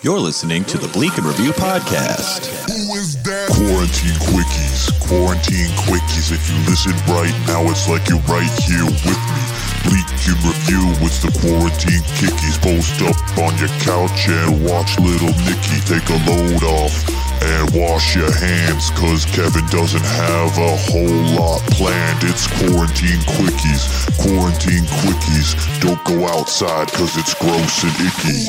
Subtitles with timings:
[0.00, 2.46] You're listening to the Bleak in Review podcast.
[2.70, 3.50] Who is that?
[3.50, 6.30] Quarantine quickies, quarantine quickies.
[6.30, 9.42] If you listen right now, it's like you're right here with me.
[9.90, 12.62] Bleak in review, it's the quarantine kickies.
[12.62, 16.94] Post up on your couch and watch little Nicky take a load off.
[17.42, 22.22] And wash your hands, cause Kevin doesn't have a whole lot planned.
[22.22, 23.86] It's quarantine quickies,
[24.18, 25.54] quarantine quickies.
[25.82, 28.46] Don't go outside, cause it's gross and icky.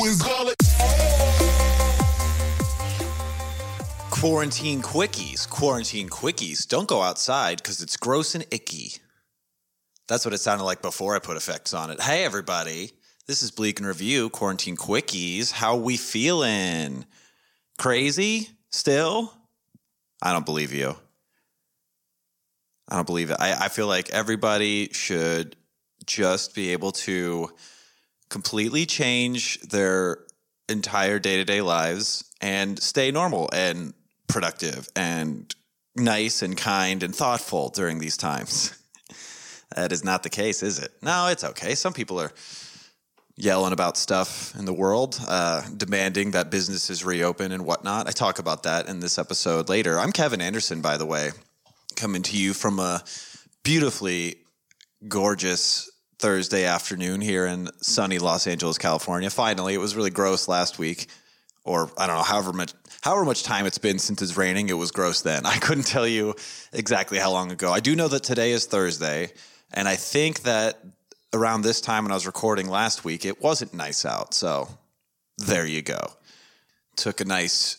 [4.20, 6.68] Quarantine quickies, quarantine quickies.
[6.68, 8.92] Don't go outside because it's gross and icky.
[10.08, 12.02] That's what it sounded like before I put effects on it.
[12.02, 12.92] Hey, everybody.
[13.26, 15.52] This is Bleak in Review, Quarantine Quickies.
[15.52, 17.06] How we feeling?
[17.78, 18.50] Crazy?
[18.68, 19.32] Still?
[20.20, 20.94] I don't believe you.
[22.90, 23.38] I don't believe it.
[23.40, 25.56] I, I feel like everybody should
[26.04, 27.48] just be able to
[28.28, 30.18] completely change their
[30.68, 33.94] entire day to day lives and stay normal and
[34.32, 35.54] productive and
[35.96, 38.76] nice and kind and thoughtful during these times.
[39.76, 40.92] that is not the case, is it?
[41.02, 41.74] No, it's okay.
[41.74, 42.32] Some people are
[43.36, 48.06] yelling about stuff in the world, uh, demanding that businesses reopen and whatnot.
[48.06, 49.98] I talk about that in this episode later.
[49.98, 51.30] I'm Kevin Anderson, by the way,
[51.96, 53.02] coming to you from a
[53.62, 54.36] beautifully
[55.08, 59.30] gorgeous Thursday afternoon here in sunny Los Angeles, California.
[59.30, 61.06] Finally, it was really gross last week,
[61.70, 64.74] or I don't know, however much however much time it's been since it's raining, it
[64.74, 65.46] was gross then.
[65.54, 66.34] I couldn't tell you
[66.72, 67.72] exactly how long ago.
[67.72, 69.32] I do know that today is Thursday,
[69.72, 70.78] and I think that
[71.32, 74.34] around this time when I was recording last week, it wasn't nice out.
[74.34, 74.68] So
[75.38, 76.00] there you go.
[76.96, 77.78] Took a nice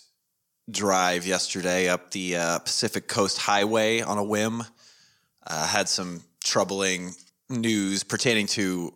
[0.69, 4.63] drive yesterday up the uh, Pacific Coast Highway on a whim.
[5.45, 7.13] Uh, had some troubling
[7.49, 8.93] news pertaining to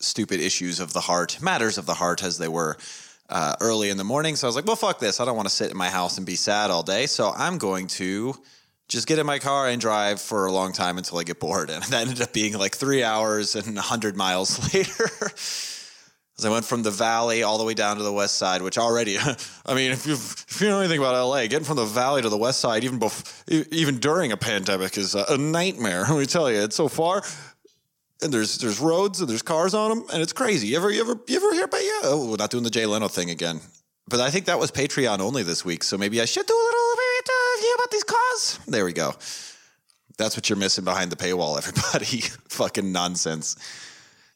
[0.00, 2.78] stupid issues of the heart, matters of the heart as they were
[3.30, 4.36] uh, early in the morning.
[4.36, 5.20] So I was like, well, fuck this.
[5.20, 7.06] I don't want to sit in my house and be sad all day.
[7.06, 8.34] So I'm going to
[8.88, 11.70] just get in my car and drive for a long time until I get bored.
[11.80, 15.10] And that ended up being like three hours and 100 miles later.
[16.38, 18.78] As I went from the valley all the way down to the west side, which
[18.78, 19.18] already,
[19.66, 22.30] I mean, if you if you know anything about LA, getting from the valley to
[22.30, 26.06] the west side, even bef- even during a pandemic, is a, a nightmare.
[26.08, 27.22] Let me tell you, it's so far
[28.22, 30.68] and there's there's roads and there's cars on them, and it's crazy.
[30.68, 32.00] You ever you ever you ever hear about yeah?
[32.04, 33.60] Oh, we're not doing the Jay Leno thing again.
[34.08, 36.56] But I think that was Patreon only this week, so maybe I should do a
[36.56, 36.90] little
[37.60, 38.58] review about these cars.
[38.66, 39.14] There we go.
[40.18, 42.22] That's what you're missing behind the paywall, everybody.
[42.48, 43.56] Fucking nonsense.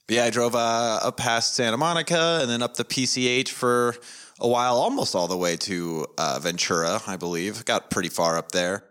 [0.07, 3.97] But yeah, I drove uh, up past Santa Monica and then up the PCH for
[4.39, 7.65] a while, almost all the way to uh, Ventura, I believe.
[7.65, 8.85] Got pretty far up there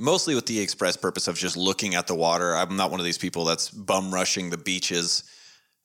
[0.00, 2.56] mostly with the express purpose of just looking at the water.
[2.56, 5.24] I'm not one of these people that's bum rushing the beaches.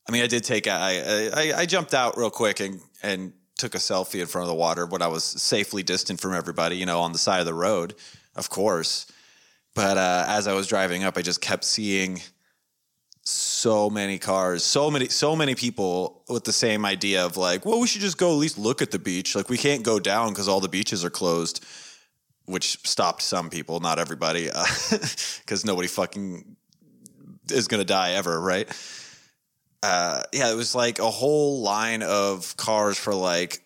[0.07, 3.75] I mean, I did take I, I I jumped out real quick and and took
[3.75, 6.85] a selfie in front of the water when I was safely distant from everybody, you
[6.85, 7.95] know, on the side of the road,
[8.35, 9.07] of course.
[9.73, 12.21] But uh, as I was driving up, I just kept seeing
[13.23, 17.79] so many cars, so many, so many people with the same idea of like, well,
[17.79, 19.35] we should just go at least look at the beach.
[19.35, 21.65] Like, we can't go down because all the beaches are closed
[22.47, 26.55] which stopped some people, not everybody, because uh, nobody fucking
[27.51, 28.67] is going to die ever, right?
[29.83, 33.61] Uh, yeah, it was like a whole line of cars for like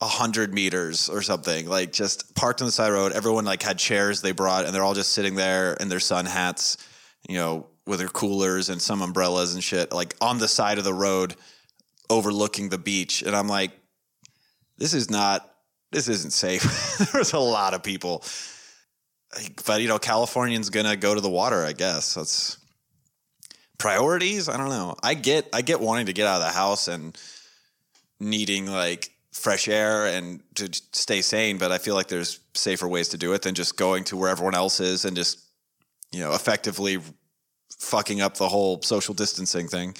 [0.00, 3.12] a hundred meters or something, like just parked on the side road.
[3.12, 6.26] Everyone like had chairs they brought, and they're all just sitting there in their sun
[6.26, 6.78] hats,
[7.28, 10.84] you know, with their coolers and some umbrellas and shit, like on the side of
[10.84, 11.34] the road,
[12.08, 13.22] overlooking the beach.
[13.22, 13.72] And I'm like,
[14.78, 15.55] this is not
[15.92, 16.62] this isn't safe.
[17.12, 18.24] There's a lot of people.
[19.66, 22.14] But, you know, Californians to go to the water, I guess.
[22.14, 22.58] That's
[23.78, 24.48] priorities.
[24.48, 24.96] I don't know.
[25.02, 27.18] I get, I get wanting to get out of the house and
[28.18, 33.08] needing like fresh air and to stay sane, but I feel like there's safer ways
[33.08, 35.40] to do it than just going to where everyone else is and just,
[36.10, 36.98] you know, effectively
[37.78, 39.94] fucking up the whole social distancing thing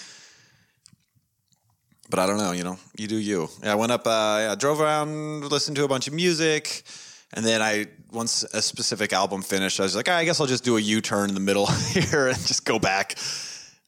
[2.10, 2.52] but I don't know.
[2.52, 3.48] You know, you do you.
[3.62, 4.06] Yeah, I went up.
[4.06, 6.82] Uh, I drove around, listened to a bunch of music,
[7.32, 10.47] and then I once a specific album finished, I was like, ah, I guess I'll
[10.47, 13.16] just do a U turn in the middle here and just go back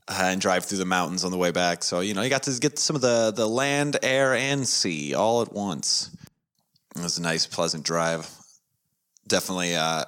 [0.08, 1.82] uh, and drive through the mountains on the way back.
[1.82, 5.14] So you know, you got to get some of the the land, air, and sea
[5.14, 6.10] all at once.
[6.96, 8.28] It was a nice, pleasant drive.
[9.26, 10.04] Definitely uh,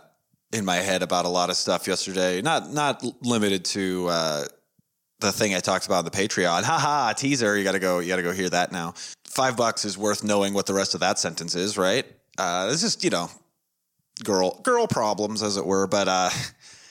[0.53, 2.43] in my head about a lot of stuff yesterday.
[2.43, 4.45] Not not limited to uh,
[5.21, 6.63] the thing I talked about on the Patreon.
[6.65, 7.57] Haha, teaser.
[7.57, 7.99] You got to go.
[7.99, 8.95] You got to go hear that now.
[9.25, 12.05] Five bucks is worth knowing what the rest of that sentence is, right?
[12.39, 13.31] Uh, it's just you know,
[14.25, 15.87] girl girl problems as it were.
[15.87, 16.31] But uh,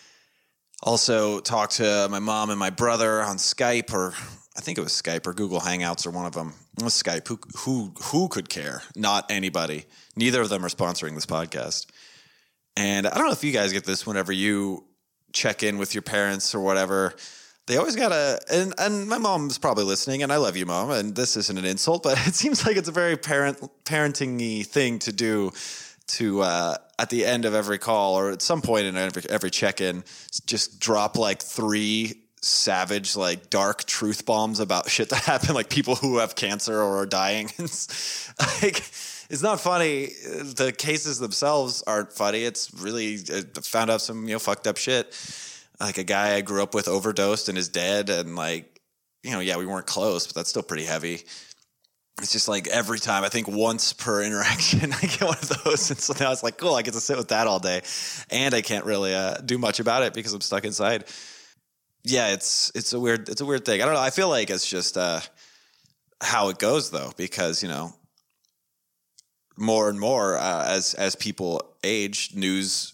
[0.84, 4.14] also talked to my mom and my brother on Skype, or
[4.58, 6.54] I think it was Skype or Google Hangouts or one of them.
[6.78, 7.28] Skype.
[7.28, 8.84] Who who who could care?
[8.96, 9.86] Not anybody.
[10.16, 11.88] Neither of them are sponsoring this podcast.
[12.78, 14.86] And I don't know if you guys get this whenever you
[15.34, 17.14] check in with your parents or whatever.
[17.70, 20.90] They always gotta, and, and my mom's probably listening, and I love you, mom.
[20.90, 24.98] And this isn't an insult, but it seems like it's a very parent parenting thing
[25.00, 25.52] to do.
[26.14, 29.52] To uh, at the end of every call or at some point in every, every
[29.52, 30.04] check in,
[30.48, 35.94] just drop like three savage, like dark truth bombs about shit that happened, like people
[35.94, 37.52] who have cancer or are dying.
[37.60, 38.82] like
[39.30, 40.08] it's not funny.
[40.08, 42.46] The cases themselves aren't funny.
[42.46, 45.14] It's really I found out some you know fucked up shit.
[45.80, 48.80] Like a guy I grew up with overdosed and is dead, and like
[49.24, 51.24] you know, yeah, we weren't close, but that's still pretty heavy.
[52.22, 55.90] It's just like every time, I think once per interaction, I get one of those.
[55.90, 57.82] And so now it's like, cool, I get to sit with that all day.
[58.30, 61.06] And I can't really uh, do much about it because I'm stuck inside.
[62.04, 63.82] Yeah, it's it's a weird it's a weird thing.
[63.82, 64.00] I don't know.
[64.00, 65.20] I feel like it's just uh,
[66.22, 67.94] how it goes though, because you know,
[69.58, 72.94] more and more uh, as as people age, news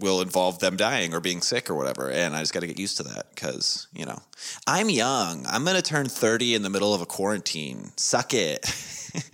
[0.00, 2.78] will involve them dying or being sick or whatever, and I just got to get
[2.78, 4.18] used to that because you know
[4.66, 5.46] I'm young.
[5.46, 7.92] I'm gonna turn thirty in the middle of a quarantine.
[7.96, 8.64] Suck it.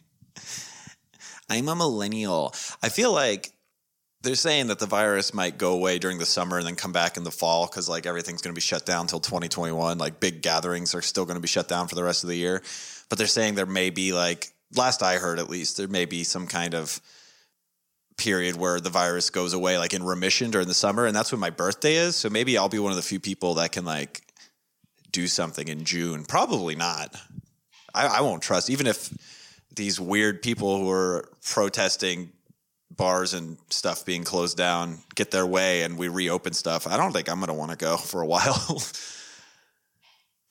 [1.49, 2.53] I'm a millennial.
[2.83, 3.53] I feel like
[4.23, 7.17] they're saying that the virus might go away during the summer and then come back
[7.17, 10.43] in the fall because like everything's going to be shut down until 2021 like big
[10.43, 12.61] gatherings are still going to be shut down for the rest of the year
[13.09, 16.25] but they're saying there may be like last I heard at least, there may be
[16.25, 17.01] some kind of
[18.17, 21.41] period where the virus goes away, like in remission during the summer, and that's when
[21.41, 22.17] my birthday is.
[22.17, 24.23] So maybe I'll be one of the few people that can like
[25.13, 26.25] do something in June.
[26.25, 27.15] Probably not.
[27.95, 29.13] I, I won't trust, even if
[29.75, 32.33] these weird people who are protesting
[32.91, 36.87] bars and stuff being closed down get their way and we reopen stuff.
[36.87, 38.83] I don't think I'm going to want to go for a while.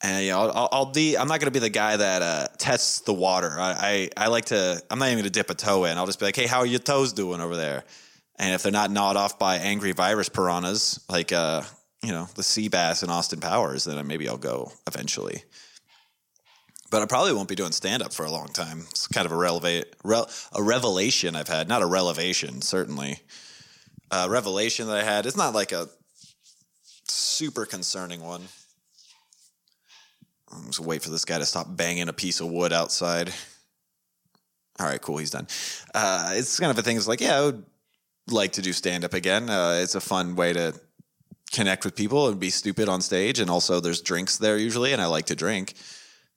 [0.02, 1.16] And you know, I'll, I'll be.
[1.16, 3.54] I'm not going to be the guy that uh, tests the water.
[3.58, 4.82] I, I, I like to.
[4.90, 5.96] I'm not even going to dip a toe in.
[5.96, 7.84] I'll just be like, hey, how are your toes doing over there?
[8.38, 11.62] And if they're not gnawed off by angry virus piranhas like uh,
[12.02, 15.42] you know the sea bass and Austin Powers, then maybe I'll go eventually.
[16.90, 18.84] But I probably won't be doing stand up for a long time.
[18.90, 23.18] It's kind of a relevate, re- a revelation I've had, not a revelation certainly.
[24.12, 25.26] A revelation that I had.
[25.26, 25.88] It's not like a
[27.08, 28.42] super concerning one.
[30.52, 33.32] I'm just wait for this guy to stop banging a piece of wood outside.
[34.78, 35.18] All right, cool.
[35.18, 35.46] He's done.
[35.94, 36.96] Uh, it's kind of a thing.
[36.96, 37.64] It's like, yeah, I would
[38.30, 39.48] like to do stand up again.
[39.48, 40.78] Uh, it's a fun way to
[41.52, 43.40] connect with people and be stupid on stage.
[43.40, 45.74] And also, there's drinks there usually, and I like to drink.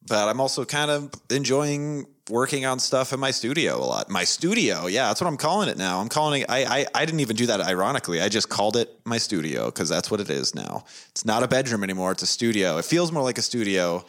[0.08, 4.10] But I'm also kind of enjoying working on stuff in my studio a lot.
[4.10, 6.00] My studio, yeah, that's what I'm calling it now.
[6.00, 6.50] I'm calling it.
[6.50, 8.22] I I, I didn't even do that ironically.
[8.22, 10.86] I just called it my studio because that's what it is now.
[11.10, 12.12] It's not a bedroom anymore.
[12.12, 12.78] It's a studio.
[12.78, 14.06] It feels more like a studio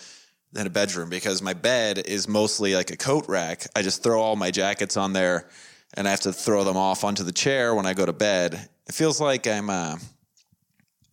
[0.52, 3.66] than a bedroom because my bed is mostly like a coat rack.
[3.76, 5.48] I just throw all my jackets on there,
[5.94, 8.68] and I have to throw them off onto the chair when I go to bed.
[8.86, 9.70] It feels like I'm.
[9.70, 9.96] Uh,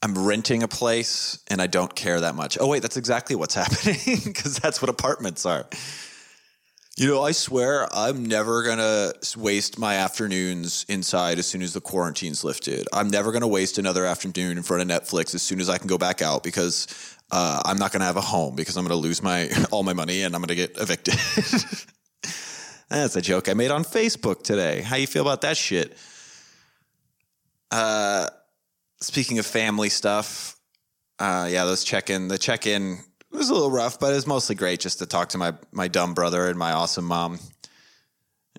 [0.02, 2.58] I'm renting a place and I don't care that much.
[2.60, 5.66] Oh wait, that's exactly what's happening because that's what apartments are.
[6.98, 11.74] You know, I swear I'm never going to waste my afternoons inside as soon as
[11.74, 12.88] the quarantine's lifted.
[12.92, 15.78] I'm never going to waste another afternoon in front of Netflix as soon as I
[15.78, 16.88] can go back out because
[17.30, 19.84] uh, I'm not going to have a home because I'm going to lose my all
[19.84, 21.14] my money and I'm going to get evicted.
[22.90, 24.82] That's a joke I made on Facebook today.
[24.82, 25.96] How you feel about that shit?
[27.70, 28.28] Uh
[29.02, 30.56] speaking of family stuff,
[31.20, 33.00] uh, yeah, those check in, the check in
[33.32, 35.88] was a little rough, but it was mostly great just to talk to my my
[35.88, 37.40] dumb brother and my awesome mom.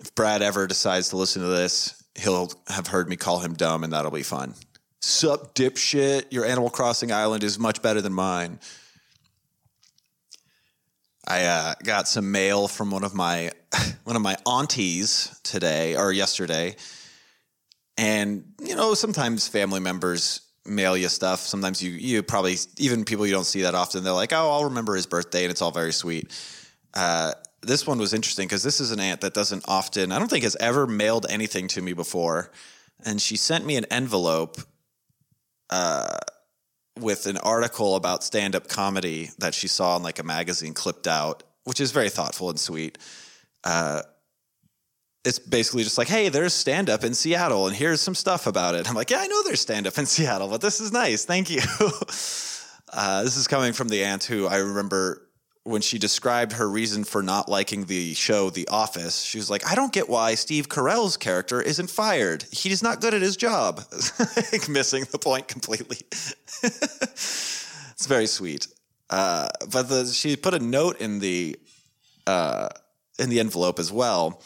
[0.01, 3.85] If Brad ever decides to listen to this, he'll have heard me call him dumb,
[3.85, 4.55] and that'll be fun.
[5.01, 6.27] Sup, dipshit?
[6.31, 8.59] Your Animal Crossing island is much better than mine.
[11.27, 13.51] I uh, got some mail from one of my
[14.05, 16.77] one of my aunties today or yesterday
[17.99, 21.41] and you know, sometimes family members mail you stuff.
[21.41, 24.05] Sometimes you you probably even people you don't see that often.
[24.05, 26.31] They're like, "Oh, I'll remember his birthday," and it's all very sweet.
[26.95, 30.29] Uh, this one was interesting because this is an aunt that doesn't often, I don't
[30.29, 32.51] think, has ever mailed anything to me before,
[33.05, 34.57] and she sent me an envelope.
[35.69, 36.17] Uh,
[36.99, 41.45] with an article about stand-up comedy that she saw in like a magazine clipped out,
[41.63, 42.99] which is very thoughtful and sweet.
[43.63, 44.03] Uh,
[45.25, 48.75] it's basically just like, hey, there's stand up in Seattle, and here's some stuff about
[48.75, 48.89] it.
[48.89, 51.25] I'm like, yeah, I know there's stand up in Seattle, but this is nice.
[51.25, 51.61] Thank you.
[52.93, 55.23] uh, this is coming from the aunt who I remember
[55.65, 59.21] when she described her reason for not liking the show The Office.
[59.21, 62.47] She was like, I don't get why Steve Carell's character isn't fired.
[62.51, 63.79] He's not good at his job.
[64.69, 65.99] Missing the point completely.
[66.63, 68.67] it's very sweet.
[69.11, 71.59] Uh, but the, she put a note in the
[72.27, 72.69] uh,
[73.19, 74.43] in the envelope as well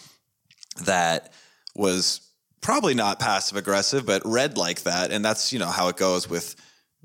[0.84, 1.32] that
[1.74, 2.20] was
[2.60, 6.28] probably not passive aggressive, but read like that, and that's you know how it goes
[6.28, 6.56] with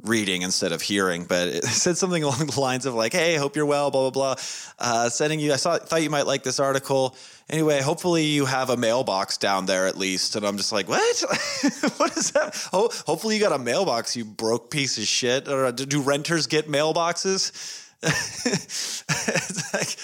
[0.04, 1.26] reading instead of hearing.
[1.26, 4.36] But it said something along the lines of like, "Hey, hope you're well." Blah blah
[4.36, 4.44] blah.
[4.80, 5.54] Uh, sending you.
[5.54, 7.16] I saw, thought you might like this article.
[7.50, 10.36] Anyway, hopefully you have a mailbox down there at least.
[10.36, 11.00] And I'm just like, what?
[11.98, 12.54] what is that?
[12.74, 15.48] Ho- hopefully you got a mailbox, you broke piece of shit.
[15.48, 17.86] Or do renters get mailboxes?
[19.74, 19.98] like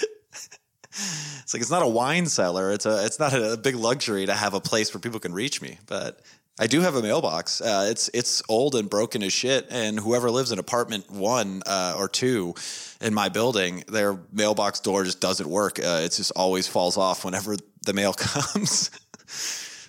[0.94, 2.72] it's like it's not a wine cellar.
[2.72, 5.60] It's a it's not a big luxury to have a place where people can reach
[5.60, 5.78] me.
[5.86, 6.20] But
[6.58, 7.60] I do have a mailbox.
[7.60, 9.66] Uh, it's it's old and broken as shit.
[9.70, 12.54] And whoever lives in apartment one uh, or two
[13.00, 15.80] in my building, their mailbox door just doesn't work.
[15.80, 18.90] Uh, it just always falls off whenever the mail comes.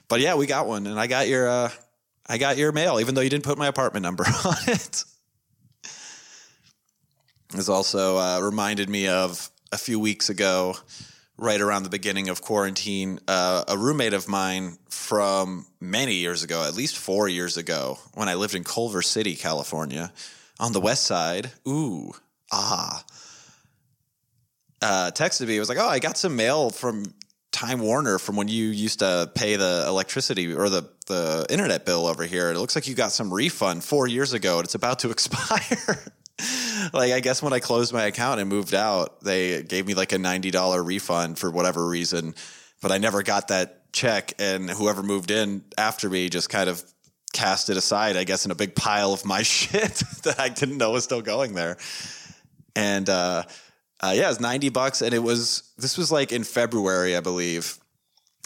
[0.07, 1.69] but yeah, we got one, and I got your uh,
[2.27, 5.03] I got your mail, even though you didn't put my apartment number on it.
[7.53, 10.77] It's also uh, reminded me of a few weeks ago,
[11.37, 16.63] right around the beginning of quarantine, uh, a roommate of mine from many years ago,
[16.65, 20.13] at least four years ago, when I lived in Culver City, California,
[20.61, 21.51] on the west side.
[21.67, 22.13] Ooh,
[22.53, 23.03] ah.
[24.81, 25.57] Uh, texted me.
[25.57, 27.03] It was like, "Oh, I got some mail from
[27.51, 32.07] Time Warner from when you used to pay the electricity or the the internet bill
[32.07, 32.49] over here.
[32.51, 36.13] It looks like you got some refund four years ago, and it's about to expire."
[36.95, 40.13] Like I guess when I closed my account and moved out, they gave me like
[40.13, 42.35] a ninety dollar refund for whatever reason,
[42.81, 44.33] but I never got that check.
[44.39, 46.83] And whoever moved in after me just kind of
[47.33, 50.77] cast it aside, I guess, in a big pile of my shit that I didn't
[50.77, 51.77] know was still going there.
[52.75, 53.43] And uh,
[53.99, 57.19] uh, yeah, it was ninety bucks, and it was this was like in February, I
[57.19, 57.77] believe.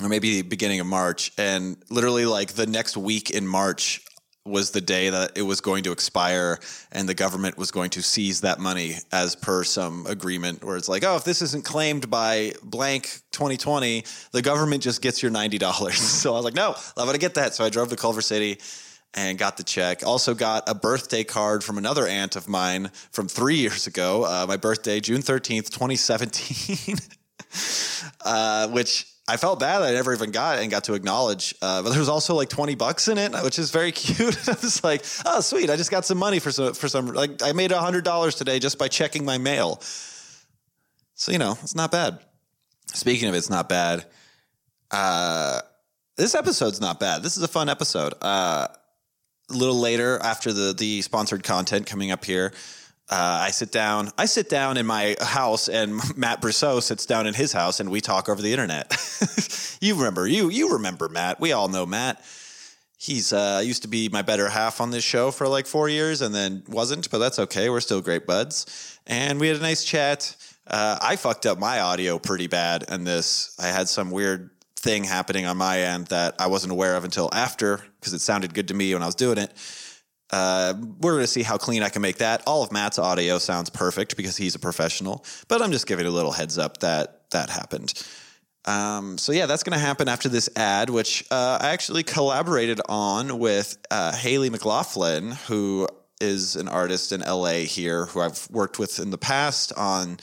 [0.02, 4.02] Or maybe beginning of March, and literally like the next week in March,
[4.46, 6.60] was the day that it was going to expire
[6.92, 10.90] and the government was going to seize that money as per some agreement where it's
[10.90, 15.92] like, oh, if this isn't claimed by blank 2020, the government just gets your $90.
[15.94, 17.54] so I was like, no, I'm going to get that.
[17.54, 18.60] So I drove to Culver City
[19.14, 20.06] and got the check.
[20.06, 24.24] Also got a birthday card from another aunt of mine from three years ago.
[24.24, 26.96] Uh, my birthday, June 13th, 2017,
[28.26, 31.54] uh, which I felt bad I never even got it and got to acknowledge.
[31.62, 34.36] Uh, but there was also like 20 bucks in it, which is very cute.
[34.50, 35.70] I was like, oh, sweet.
[35.70, 38.80] I just got some money for some, for some, like I made $100 today just
[38.80, 39.80] by checking my mail.
[41.14, 42.20] So, you know, it's not bad.
[42.88, 44.06] Speaking of it's not bad,
[44.90, 45.62] uh,
[46.18, 47.22] this episode's not bad.
[47.22, 48.16] This is a fun episode.
[48.22, 48.68] Uh,
[49.52, 52.52] a little later after the, the sponsored content coming up here,
[53.10, 54.12] uh, I sit down.
[54.18, 57.90] I sit down in my house, and Matt Brousseau sits down in his house, and
[57.90, 58.96] we talk over the internet.
[59.82, 61.40] you remember you you remember Matt?
[61.40, 62.24] We all know Matt.
[62.98, 66.22] He's uh, used to be my better half on this show for like four years,
[66.22, 67.70] and then wasn't, but that's okay.
[67.70, 70.36] We're still great buds, and we had a nice chat.
[70.68, 75.04] Uh, I fucked up my audio pretty bad, and this I had some weird thing
[75.04, 78.68] happening on my end that I wasn't aware of until after because it sounded good
[78.68, 79.52] to me when I was doing it
[80.32, 82.44] uh, we're going to see how clean I can make that.
[82.46, 86.12] All of Matt's audio sounds perfect because he's a professional, but I'm just giving a
[86.12, 87.94] little heads up that that happened.
[88.66, 92.82] Um, so yeah, that's going to happen after this ad, which uh, I actually collaborated
[92.88, 95.88] on with uh, Haley McLaughlin, who
[96.22, 100.18] is an artist in LA here, who I've worked with in the past on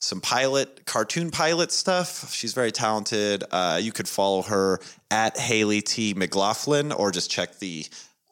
[0.00, 2.32] some pilot cartoon pilot stuff.
[2.32, 3.44] She's very talented.
[3.50, 7.84] Uh, you could follow her at Haley T McLaughlin, or just check the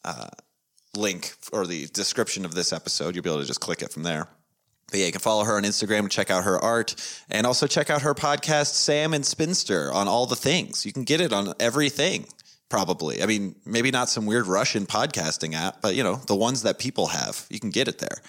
[0.04, 0.28] uh,
[0.97, 3.14] link or the description of this episode.
[3.14, 4.28] You'll be able to just click it from there.
[4.90, 6.95] But yeah, you can follow her on Instagram to check out her art
[7.28, 10.87] and also check out her podcast, Sam and Spinster, on all the things.
[10.87, 12.26] You can get it on everything,
[12.71, 13.23] probably.
[13.23, 16.78] I mean, maybe not some weird Russian podcasting app, but you know, the ones that
[16.78, 18.23] people have, you can get it there.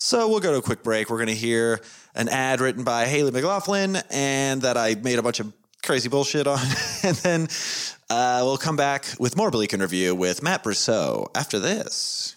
[0.00, 1.10] So we'll go to a quick break.
[1.10, 1.80] We're going to hear
[2.14, 6.46] an ad written by Haley McLaughlin and that I made a bunch of crazy bullshit
[6.46, 6.58] on.
[7.02, 7.48] and then
[8.10, 12.34] uh, we'll come back with more Bleak in Review with Matt Brousseau after this.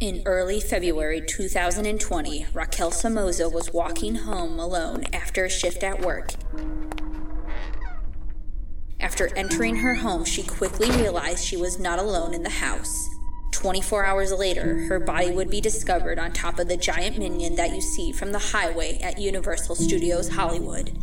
[0.00, 6.34] In early February 2020, Raquel Somoza was walking home alone after a shift at work.
[9.00, 13.08] After entering her home, she quickly realized she was not alone in the house.
[13.58, 17.74] 24 hours later, her body would be discovered on top of the giant minion that
[17.74, 20.96] you see from the highway at Universal Studios Hollywood.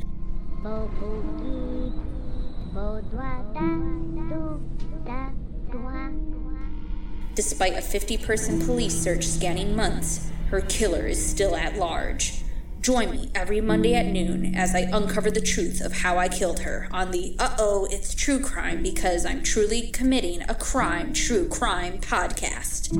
[7.33, 12.44] Despite a 50 person police search scanning months, her killer is still at large.
[12.85, 16.59] Join me every Monday at noon as I uncover the truth of how I killed
[16.59, 21.47] her on the Uh Oh, It's True Crime because I'm truly committing a crime, true
[21.47, 22.93] crime podcast.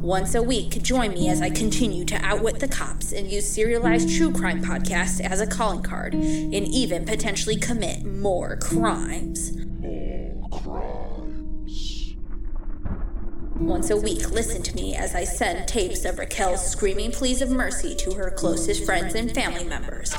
[0.00, 4.08] Once a week, join me as I continue to outwit the cops and use serialized
[4.16, 9.50] true crime podcasts as a calling card and even potentially commit more crimes.
[13.58, 17.50] Once a week, listen to me as I send tapes of Raquel's screaming pleas of
[17.50, 20.14] mercy to her closest friends and family members.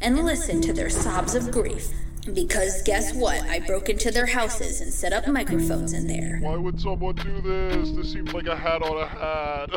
[0.00, 1.88] And listen to their sobs of grief.
[2.32, 3.42] Because guess what?
[3.42, 6.38] I broke into their houses and set up microphones in there.
[6.40, 7.90] Why would someone do this?
[7.90, 9.70] This seems like a hat on a hat.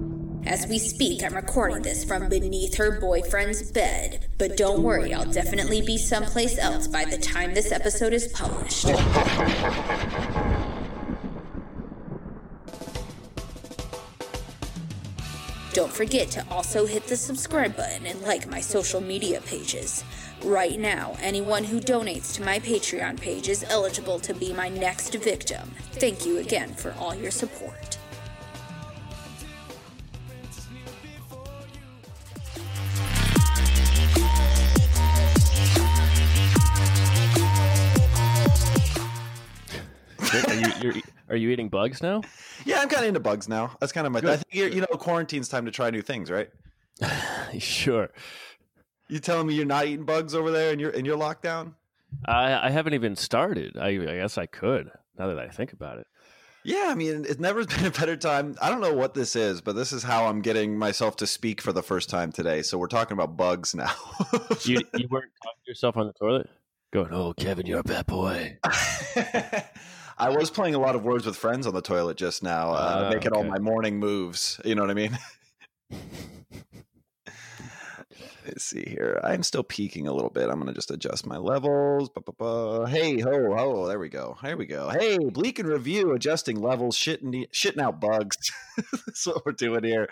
[0.48, 4.28] As we speak, I'm recording this from beneath her boyfriend's bed.
[4.38, 8.86] But don't worry, I'll definitely be someplace else by the time this episode is published.
[15.74, 20.06] Don't forget to also hit the subscribe button and like my social media pages.
[20.44, 25.14] Right now, anyone who donates to my Patreon page is eligible to be my next
[25.16, 25.72] victim.
[25.94, 27.87] Thank you again for all your support.
[41.30, 42.22] Are you eating bugs now?
[42.66, 43.76] Yeah, I'm kind of into bugs now.
[43.80, 44.20] That's kind of my.
[44.20, 46.50] I think you're, you know, quarantine's time to try new things, right?
[47.60, 48.10] sure.
[49.10, 51.74] You telling me you're not eating bugs over there and you're in your lockdown?
[52.26, 53.78] I I haven't even started.
[53.78, 56.08] I, I guess I could now that I think about it.
[56.64, 58.56] Yeah, I mean, it's never been a better time.
[58.62, 61.62] I don't know what this is, but this is how I'm getting myself to speak
[61.62, 62.62] for the first time today.
[62.62, 63.92] So we're talking about bugs now.
[64.64, 66.50] You you weren't talking to yourself on the toilet,
[66.92, 68.58] going, "Oh, Kevin, you're a bad boy."
[70.18, 73.04] I was playing a lot of words with friends on the toilet just now, uh,
[73.06, 74.60] Ah, making all my morning moves.
[74.66, 75.18] You know what I mean?
[78.46, 79.20] Let's see here.
[79.24, 80.46] I'm still peaking a little bit.
[80.50, 82.10] I'm going to just adjust my levels.
[82.10, 82.88] Ba, ba, ba.
[82.90, 83.88] Hey, ho, ho.
[83.88, 84.38] There we go.
[84.42, 84.90] Here we go.
[84.90, 88.38] Hey, Bleak in Review, adjusting levels, shitting, shitting out bugs.
[89.06, 90.08] That's what we're doing here.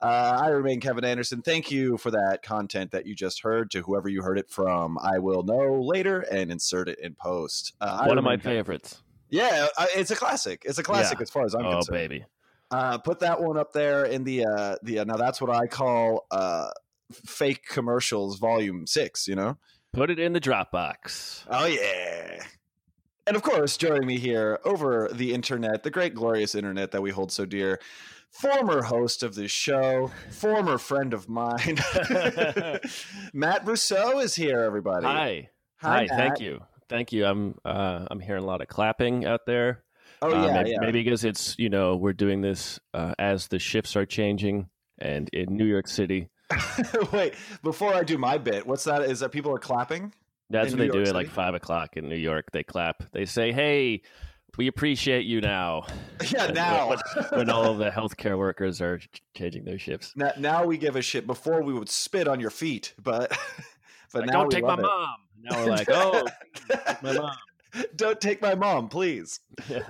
[0.00, 1.42] Uh, I remain Kevin Anderson.
[1.42, 4.96] Thank you for that content that you just heard to whoever you heard it from.
[5.02, 7.74] I will know later and insert it in post.
[7.80, 9.02] Uh, One of my Kevin- favorites.
[9.32, 10.62] Yeah, it's a classic.
[10.64, 11.22] It's a classic Yeah.
[11.22, 11.96] as far as I'm oh, concerned.
[11.96, 12.24] Oh baby.
[12.70, 15.66] Uh, put that one up there in the uh, the uh, now that's what I
[15.66, 16.70] call uh,
[17.12, 19.26] fake commercials volume six.
[19.26, 19.58] You know?
[19.92, 21.44] Put it in the Dropbox.
[21.50, 22.44] Oh yeah.
[23.26, 27.10] And of course, joining me here over the internet, the great glorious internet that we
[27.10, 27.78] hold so dear,
[28.30, 31.76] former host of this show, former friend of mine,
[33.32, 34.60] Matt Brousseau is here.
[34.60, 36.06] Everybody, Hi, hi.
[36.06, 36.18] Matt.
[36.18, 36.60] Thank you,
[36.92, 37.26] thank you.
[37.26, 39.82] I'm uh, I'm hearing a lot of clapping out there.
[40.20, 40.76] Oh Uh, yeah, maybe, yeah.
[40.80, 45.28] maybe because it's you know we're doing this uh, as the shifts are changing, and
[45.32, 46.28] in New York City,
[47.12, 49.02] Wait, before I do my bit, what's that?
[49.02, 50.12] Is that people are clapping?
[50.50, 52.46] that's what New they York do at like five o'clock in New York.
[52.52, 53.10] They clap.
[53.12, 54.02] They say, "Hey,
[54.58, 55.86] we appreciate you now."
[56.30, 56.88] Yeah, And now.
[56.90, 56.98] when,
[57.32, 59.00] when all of the healthcare workers are
[59.36, 60.12] changing their shifts.
[60.14, 61.26] Now, now we give a shit.
[61.26, 63.30] Before we would spit on your feet, but
[64.12, 64.82] but Like, now don't take my it.
[64.82, 65.16] mom.
[65.42, 66.26] Now we're like, oh,
[67.02, 67.36] my mom.
[67.96, 69.40] Don't take my mom, please.
[69.68, 69.86] Yeah.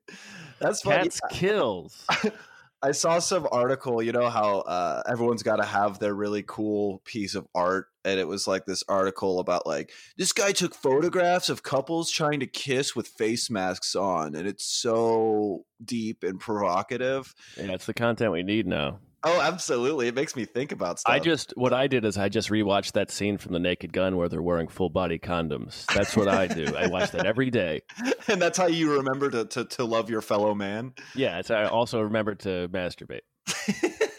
[0.58, 1.04] That's funny.
[1.04, 2.06] Cats kills.
[2.82, 4.02] I saw some article.
[4.02, 8.20] You know how uh, everyone's got to have their really cool piece of art, and
[8.20, 12.46] it was like this article about like this guy took photographs of couples trying to
[12.46, 17.34] kiss with face masks on, and it's so deep and provocative.
[17.56, 18.98] Yeah, it's the content we need now.
[19.26, 20.08] Oh, absolutely!
[20.08, 21.14] It makes me think about stuff.
[21.14, 24.16] I just what I did is I just rewatched that scene from The Naked Gun
[24.16, 25.86] where they're wearing full body condoms.
[25.94, 26.74] That's what I do.
[26.76, 27.82] I watch that every day.
[28.28, 30.92] and that's how you remember to, to to love your fellow man.
[31.14, 33.20] Yeah, it's, I also remember to masturbate.
[33.48, 34.00] Masturbate.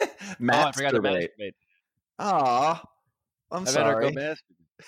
[0.42, 1.54] Oh, I forgot to masturbate.
[2.20, 2.84] Aw,
[3.52, 4.36] I'm I better go sorry.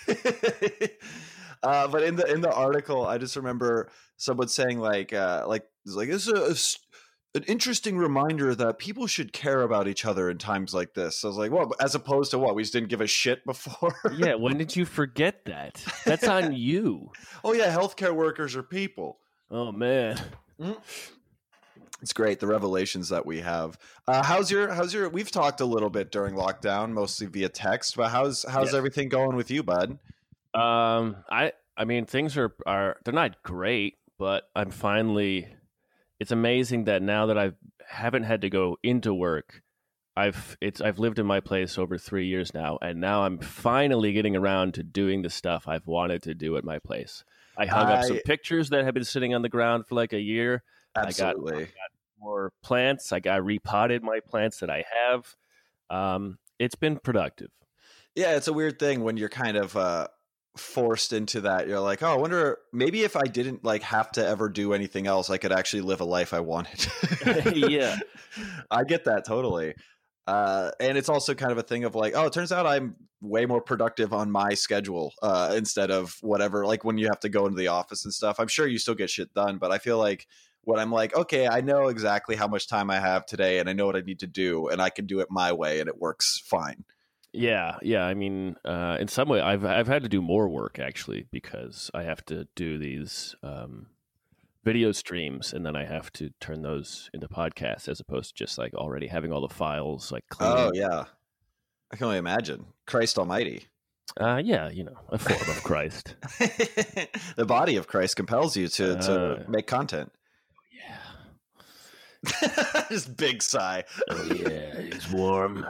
[0.07, 0.89] masturbate.
[1.63, 5.63] uh, but in the in the article, I just remember someone saying like uh, like
[5.85, 6.86] like this is a,
[7.35, 11.23] an interesting reminder that people should care about each other in times like this.
[11.23, 13.93] I was like, well, as opposed to what we just didn't give a shit before.
[14.15, 15.83] Yeah, when did you forget that?
[16.05, 17.11] That's on you.
[17.43, 19.19] oh yeah, healthcare workers are people.
[19.51, 20.19] Oh man.
[22.01, 23.77] It's great the revelations that we have.
[24.07, 25.09] Uh, how's your how's your?
[25.09, 27.95] We've talked a little bit during lockdown, mostly via text.
[27.97, 28.77] But how's how's Yeah.
[28.77, 29.97] everything going with you, bud?
[30.53, 35.47] Um, I I mean things are are they're not great, but I'm finally.
[36.19, 37.51] It's amazing that now that I
[37.87, 39.61] haven't had to go into work,
[40.15, 44.13] I've it's I've lived in my place over three years now, and now I'm finally
[44.13, 47.23] getting around to doing the stuff I've wanted to do at my place.
[47.55, 50.19] I hung up some pictures that have been sitting on the ground for like a
[50.19, 50.63] year.
[50.95, 51.67] got- Absolutely.
[52.19, 53.11] More plants.
[53.11, 55.35] I got repotted my plants that I have.
[55.91, 57.51] Um, it's been productive.
[58.15, 60.07] Yeah, it's a weird thing when you're kind of uh,
[60.57, 61.67] forced into that.
[61.67, 65.07] You're like, oh, I wonder maybe if I didn't like have to ever do anything
[65.07, 66.87] else, I could actually live a life I wanted.
[67.55, 67.97] Yeah.
[68.69, 69.75] I get that totally.
[70.25, 72.95] Uh, and it's also kind of a thing of like, oh, it turns out I'm
[73.21, 76.65] way more productive on my schedule uh, instead of whatever.
[76.65, 78.39] Like when you have to go into the office and stuff.
[78.39, 80.27] I'm sure you still get shit done, but I feel like
[80.67, 83.73] when I'm like, okay, I know exactly how much time I have today, and I
[83.73, 85.97] know what I need to do, and I can do it my way, and it
[85.97, 86.83] works fine.
[87.33, 88.03] Yeah, yeah.
[88.05, 91.91] I mean, uh, in some way, I've I've had to do more work actually because
[91.93, 93.87] I have to do these um,
[94.63, 98.57] video streams, and then I have to turn those into podcasts as opposed to just
[98.57, 100.51] like already having all the files like clean.
[100.51, 101.03] Oh yeah,
[101.91, 102.65] I can only imagine.
[102.87, 103.67] Christ Almighty.
[104.19, 104.69] uh, yeah.
[104.69, 106.15] You know, a form of Christ.
[107.35, 109.43] the body of Christ compels you to to Uh.
[109.49, 110.11] make content.
[112.23, 112.85] Yeah.
[112.89, 113.83] Just big sigh.
[114.09, 115.65] Oh yeah, it's warm.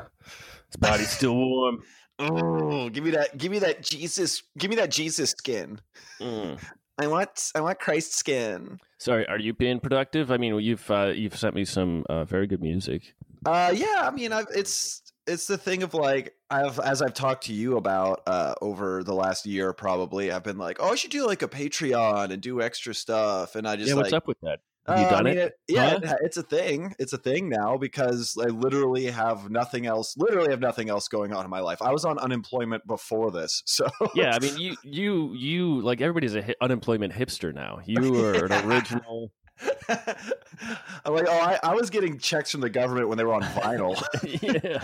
[0.68, 1.84] His body's still warm.
[2.20, 3.38] Oh, give me that!
[3.38, 4.42] Give me that Jesus!
[4.58, 5.80] Give me that Jesus skin!
[6.20, 6.60] Mm.
[7.00, 8.80] I want I want Christ skin.
[8.98, 10.32] Sorry, are you being productive?
[10.32, 13.14] I mean, you've uh, you've sent me some uh, very good music.
[13.46, 17.46] Uh, yeah, I mean, I've, it's it's the thing of like I've as I've talked
[17.46, 21.12] to you about uh over the last year, probably I've been like, oh, I should
[21.12, 24.28] do like a Patreon and do extra stuff, and I just yeah, like, what's up
[24.28, 24.62] with that?
[24.88, 25.54] Have you Uh, done I mean, it?
[25.68, 26.00] Yeah, Huh?
[26.04, 26.96] it- it's a thing.
[26.98, 30.16] It's a thing now because I literally have nothing else.
[30.18, 31.82] Literally have nothing else going on in my life.
[31.82, 36.36] I was on unemployment before this, so Yeah, I mean, you you you like everybody's
[36.36, 37.80] a hi- unemployment hipster now.
[37.86, 39.32] You are an original.
[39.90, 43.42] I'm like, oh, I, I was getting checks from the government when they were on
[43.42, 44.00] vinyl.
[44.44, 44.84] yeah.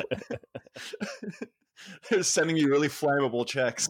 [2.10, 3.88] They're sending you really flammable checks.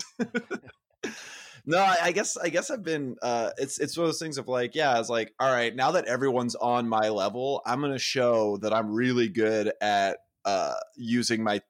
[1.65, 3.15] No, I, I guess I guess I've been.
[3.21, 5.91] Uh, it's it's one of those things of like, yeah, it's like, all right, now
[5.91, 11.43] that everyone's on my level, I'm gonna show that I'm really good at uh, using
[11.43, 11.62] my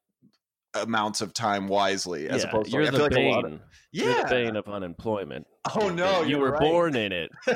[0.73, 3.35] amounts of time wisely, as yeah, opposed to you're like, I the feel like a
[3.35, 3.59] lot of,
[3.91, 4.23] You're yeah.
[4.23, 5.45] the bane of unemployment.
[5.75, 6.61] Oh no, you you're were right.
[6.61, 7.31] born in it.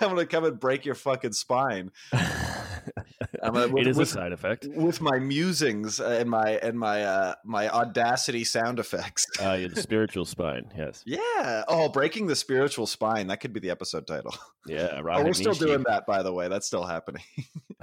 [0.00, 1.90] I'm gonna come and break your fucking spine.
[3.42, 4.66] I'm gonna, with, it is a side effect.
[4.66, 9.26] with my musings and my and my uh my audacity sound effects.
[9.40, 10.72] Uh, the spiritual spine.
[10.76, 11.02] Yes.
[11.14, 11.64] Yeah.
[11.68, 13.28] Oh, breaking the spiritual spine.
[13.28, 14.34] That could be the episode title.
[14.66, 15.00] Yeah.
[15.06, 16.48] Oh, we're still doing that, by the way.
[16.48, 17.22] That's still happening.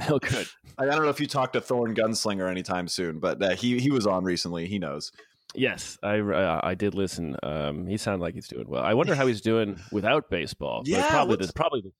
[0.10, 0.48] Oh, good.
[0.78, 3.92] I don't know if you talked to Thorn Gunslinger anytime soon, but uh, he he
[3.92, 4.68] was on recently.
[4.68, 5.12] He knows.
[5.54, 7.36] Yes, I uh, I did listen.
[7.44, 8.84] Um, he sounded like he's doing well.
[8.84, 10.84] I wonder how he's doing without baseball.
[10.86, 11.92] Yeah, probably the, probably the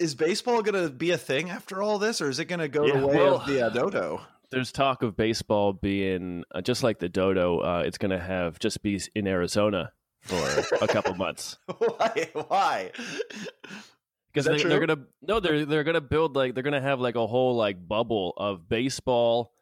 [0.00, 2.68] Is baseball going to be a thing after all this, or is it going to
[2.68, 4.20] go Yeah, the way well- of the uh, dodo?
[4.50, 7.60] there's talk of baseball being uh, just like the dodo.
[7.60, 10.44] Uh, it's going to have just be in Arizona for
[10.82, 12.28] a couple months why?
[12.48, 12.90] Why?
[14.32, 17.26] because they, they're gonna no they're they're gonna build like they're gonna have like a
[17.26, 19.52] whole like bubble of baseball.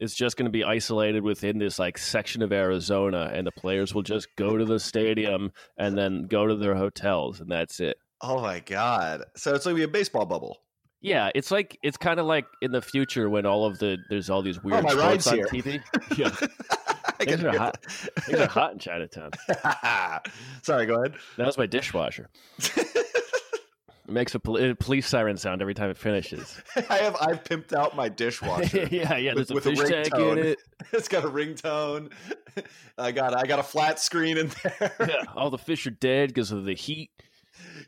[0.00, 3.92] Is just going to be isolated within this like section of Arizona, and the players
[3.92, 7.98] will just go to the stadium and then go to their hotels, and that's it.
[8.20, 9.24] Oh my god!
[9.36, 10.58] So it's be a baseball bubble.
[11.00, 14.30] Yeah, it's like it's kind of like in the future when all of the there's
[14.30, 15.46] all these oh, weird Oh, my sports ride's on here.
[15.46, 15.82] TV.
[16.18, 16.30] Yeah,
[17.24, 17.84] things are hot.
[18.22, 19.30] Things are hot in Chinatown.
[20.62, 21.14] Sorry, go ahead.
[21.36, 22.28] That was my dishwasher.
[24.08, 26.58] It makes a, pol- a police siren sound every time it finishes.
[26.88, 28.88] I have I've pimped out my dishwasher.
[28.90, 29.34] yeah, yeah.
[29.34, 30.58] With- There's a with a fish tank in it.
[30.92, 32.10] it's got a ringtone.
[32.96, 34.94] I got I got a flat screen in there.
[34.98, 37.10] Yeah, all the fish are dead because of the heat.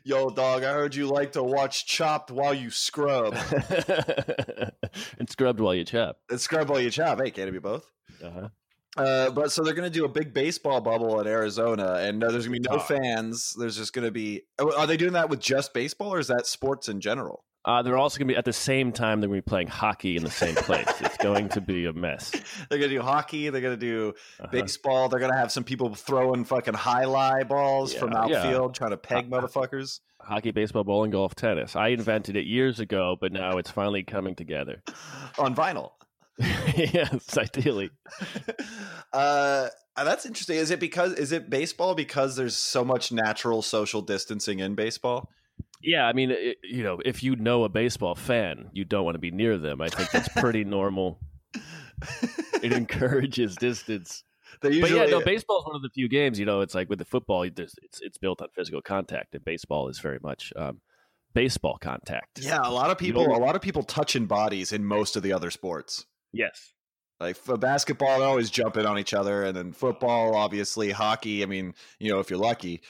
[0.03, 3.33] Yo, dog, I heard you like to watch Chopped while you scrub.
[5.19, 6.17] and scrubbed while you chop.
[6.29, 7.21] and scrub while you chop.
[7.21, 7.89] Hey, can it be both?
[8.23, 8.49] Uh-huh.
[8.97, 12.29] Uh, but so they're going to do a big baseball bubble in Arizona, and uh,
[12.29, 13.55] there's going to be no fans.
[13.57, 14.41] There's just going to be.
[14.59, 17.45] oh, Are they doing that with just baseball, or is that sports in general?
[17.63, 19.21] Uh, they're also going to be at the same time.
[19.21, 20.87] They're going to be playing hockey in the same place.
[20.99, 22.31] it's going to be a mess.
[22.69, 23.49] They're going to do hockey.
[23.49, 24.47] They're going to do Uh-huh.
[24.51, 25.09] baseball.
[25.09, 28.37] They're going to have some people throwing fucking high lie balls from Yeah, yeah.
[28.37, 31.75] outfield, trying to peg Uh, motherfuckers Hockey, baseball, bowling, golf, tennis.
[31.75, 34.81] I invented it years ago, but now it's finally coming together.
[35.39, 35.91] on vinyl.
[36.39, 37.89] yes, ideally.
[39.13, 40.57] uh, that's interesting.
[40.57, 45.29] Is it because is it baseball because there's so much natural social distancing in baseball?
[45.83, 49.15] Yeah, I mean, it, you know, if you know a baseball fan, you don't want
[49.15, 49.81] to be near them.
[49.81, 51.19] I think that's pretty normal.
[52.63, 54.23] It encourages distance.
[54.61, 56.37] They But yeah, no, baseball is one of the few games.
[56.37, 59.87] You know, it's like with the football, it's it's built on physical contact, and baseball
[59.87, 60.81] is very much um,
[61.33, 62.39] baseball contact.
[62.43, 65.23] yeah, a lot of people, don't- a lot of people touching bodies in most of
[65.23, 66.05] the other sports.
[66.33, 66.73] Yes.
[67.19, 71.41] Like for basketball, they're always jumping on each other, and then football, obviously, hockey.
[71.41, 72.81] I mean, you know, if you're lucky,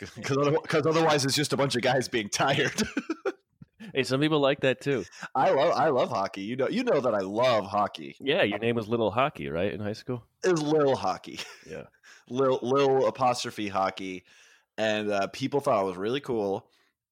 [0.00, 2.82] because otherwise it's just a bunch of guys being tired.
[3.94, 5.04] Hey, some people like that too.
[5.34, 6.42] I love I love hockey.
[6.42, 8.14] You know you know that I love hockey.
[8.20, 10.22] Yeah, your name was Little Hockey, right, in high school?
[10.44, 11.84] It was little hockey, Yeah.
[12.28, 14.24] little little apostrophe hockey,
[14.78, 16.66] and uh, people thought it was really cool.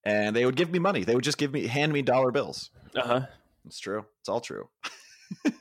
[0.04, 1.02] And they would give me money.
[1.04, 2.70] They would just give me hand me dollar bills.
[2.94, 3.20] Uh huh.
[3.66, 4.04] It's true.
[4.20, 4.68] It's all true.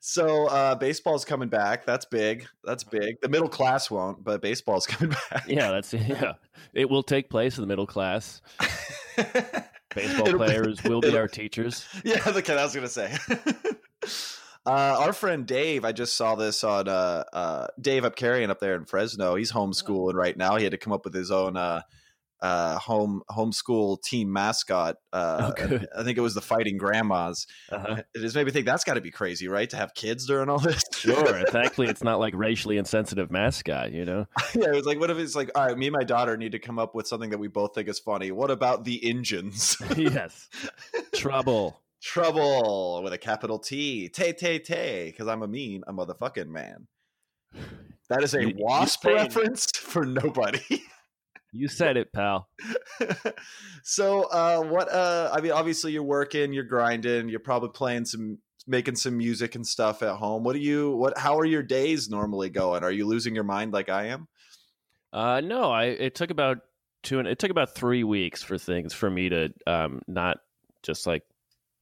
[0.00, 1.84] so uh, baseball's coming back.
[1.84, 2.46] That's big.
[2.64, 3.20] That's big.
[3.20, 5.44] The middle class won't, but baseball's coming back.
[5.48, 6.34] Yeah, that's yeah.
[6.72, 8.42] It will take place in the middle class.
[9.92, 11.84] Baseball It'll players will be our teachers.
[12.04, 13.12] Yeah, the kid I was gonna say.
[14.64, 18.76] uh, our friend Dave, I just saw this on uh, uh, Dave Upcarrion up there
[18.76, 19.34] in Fresno.
[19.34, 20.54] He's homeschooling right now.
[20.54, 21.56] He had to come up with his own
[22.42, 24.96] uh, uh, home homeschool team mascot.
[25.12, 25.80] Uh, Oh.
[25.98, 27.46] I think it was the Fighting Grandmas.
[27.70, 28.02] Uh-huh.
[28.14, 29.68] It just made me think that's got to be crazy, right?
[29.70, 30.82] To have kids during all this.
[30.94, 31.42] Sure.
[31.48, 33.92] thankfully, it's not like racially insensitive mascot.
[33.92, 34.26] You know.
[34.54, 36.52] yeah, it was like, what if it's like, all right, me and my daughter need
[36.52, 38.30] to come up with something that we both think is funny.
[38.32, 39.76] What about the engines?
[39.96, 40.48] yes.
[41.14, 41.80] Trouble.
[42.02, 44.08] Trouble with a capital T.
[44.08, 45.06] Tay, tay, tay.
[45.10, 46.86] Because I'm a mean, a motherfucking man.
[48.08, 50.82] That is a You- you wasp saying- reference for nobody.
[51.52, 52.48] You said it, pal.
[53.82, 54.92] so, uh, what?
[54.92, 59.54] Uh, I mean, obviously, you're working, you're grinding, you're probably playing some, making some music
[59.54, 60.44] and stuff at home.
[60.44, 60.92] What do you?
[60.92, 61.18] What?
[61.18, 62.84] How are your days normally going?
[62.84, 64.28] Are you losing your mind like I am?
[65.12, 65.84] Uh, no, I.
[65.86, 66.58] It took about
[67.02, 67.18] two.
[67.18, 70.38] and It took about three weeks for things for me to um not
[70.82, 71.22] just like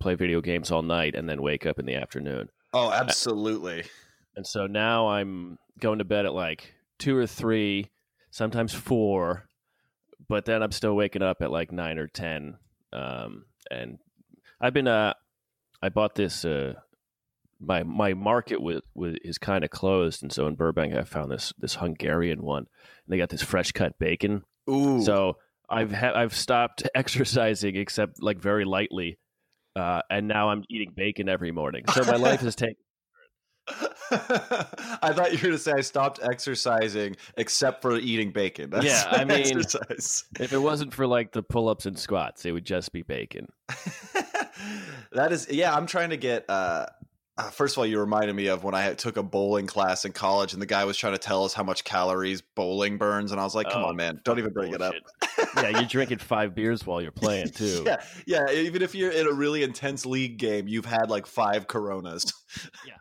[0.00, 2.48] play video games all night and then wake up in the afternoon.
[2.72, 3.84] Oh, absolutely.
[4.36, 7.90] And so now I'm going to bed at like two or three,
[8.30, 9.47] sometimes four,
[10.28, 12.56] but then I'm still waking up at like nine or ten.
[12.92, 13.98] Um, and
[14.60, 15.14] I've been uh,
[15.82, 16.74] I bought this uh,
[17.60, 21.30] my my market with, with is kind of closed, and so in Burbank I found
[21.30, 24.42] this this Hungarian one, and they got this fresh cut bacon.
[24.70, 25.02] Ooh.
[25.02, 25.36] So
[25.68, 29.18] I've ha- I've stopped exercising except like very lightly,
[29.76, 31.84] uh, and now I'm eating bacon every morning.
[31.92, 32.76] So my life has taken.
[34.10, 38.70] I thought you were going to say I stopped exercising except for eating bacon.
[38.70, 40.24] That's Yeah, I mean- exercise.
[40.40, 43.48] If it wasn't for like the pull ups and squats, it would just be bacon.
[45.12, 45.74] that is, yeah.
[45.74, 46.44] I'm trying to get.
[46.48, 46.86] Uh,
[47.36, 50.10] uh, first of all, you reminded me of when I took a bowling class in
[50.10, 53.40] college, and the guy was trying to tell us how much calories bowling burns, and
[53.40, 54.92] I was like, "Come Oh, on, man, don't even bring it up."
[55.54, 57.84] Yeah, you're drinking five beers while you're playing too.
[57.86, 58.50] Yeah, yeah.
[58.50, 62.24] Even if you're in a really intense league game, you've had like five Coronas.
[62.84, 62.94] Yeah.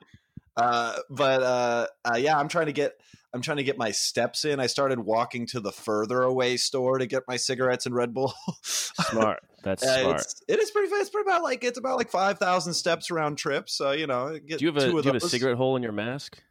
[0.57, 2.93] Uh, but uh, uh, yeah, I'm trying to get
[3.33, 4.59] I'm trying to get my steps in.
[4.59, 8.33] I started walking to the further away store to get my cigarettes and Red Bull.
[8.63, 9.39] Smart.
[9.63, 10.21] That's Uh, smart.
[10.21, 10.87] it's, it is pretty.
[10.93, 13.69] It's pretty about like it's about like five thousand steps round trip.
[13.69, 15.83] So you know, get Do you have a, do you have a cigarette hole in
[15.83, 16.41] your mask?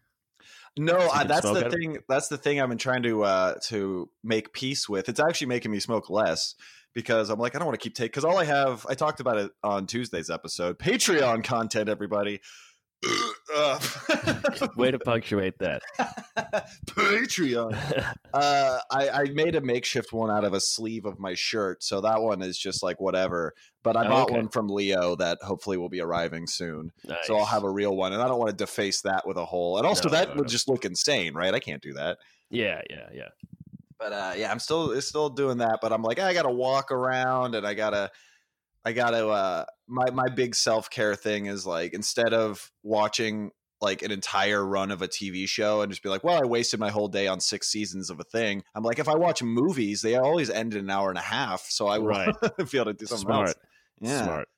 [0.78, 1.72] No, you I, that's the of it?
[1.72, 1.98] thing.
[2.08, 5.08] That's the thing I've been trying to uh, to make peace with.
[5.08, 6.54] It's actually making me smoke less
[6.94, 8.84] because I'm like I don't want to keep taking because all I have.
[8.88, 10.78] I talked about it on Tuesday's episode.
[10.78, 12.40] Patreon content, everybody.
[13.54, 13.78] Uh,
[14.76, 15.82] Way to punctuate that.
[16.86, 18.14] Patreon.
[18.34, 22.00] Uh, I, I made a makeshift one out of a sleeve of my shirt, so
[22.00, 23.52] that one is just like whatever.
[23.82, 24.36] But I Oh, bought okay.
[24.36, 26.90] one from Leo that hopefully will be arriving soon.
[27.06, 27.18] Nice.
[27.24, 29.44] So I'll have a real one, and I don't want to deface that with a
[29.44, 29.78] hole.
[29.78, 30.48] And also, No, that no, would no.
[30.48, 31.54] just look insane, right?
[31.54, 32.18] I can't do that.
[32.50, 33.28] Yeah, yeah, yeah.
[33.98, 35.78] But uh, yeah, I'm still still doing that.
[35.80, 38.10] But I'm like, I gotta walk around, and I gotta,
[38.86, 39.26] I gotta.
[39.26, 43.50] Uh, my my big self care thing is like instead of watching
[43.82, 46.80] like an entire run of a TV show and just be like, well, I wasted
[46.80, 48.62] my whole day on six seasons of a thing.
[48.74, 51.66] I'm like, if I watch movies, they always end in an hour and a half,
[51.68, 52.34] so I will Right.
[52.70, 53.48] be able to do something Smart.
[53.48, 53.56] else.
[54.00, 54.24] Yeah.
[54.24, 54.48] Smart.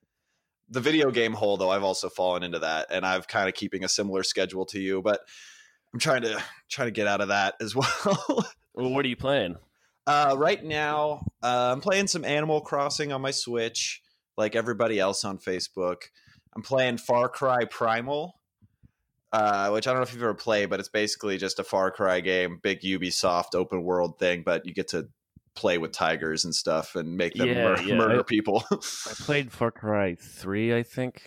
[0.70, 3.82] The video game hole, though, I've also fallen into that, and I've kind of keeping
[3.82, 5.20] a similar schedule to you, but
[5.92, 8.46] I'm trying to trying to get out of that as well.
[8.74, 9.56] Well, what are you playing?
[10.06, 14.00] Uh, right now, uh, I'm playing some Animal Crossing on my Switch,
[14.38, 16.04] like everybody else on Facebook.
[16.56, 18.38] I'm playing Far Cry Primal,
[19.32, 21.90] uh, which I don't know if you've ever played, but it's basically just a Far
[21.90, 25.08] Cry game, big Ubisoft open world thing, but you get to
[25.54, 28.64] play with tigers and stuff and make them Yeah, mur- yeah, murder I- people.
[28.72, 31.26] I played Far Cry 3, I think.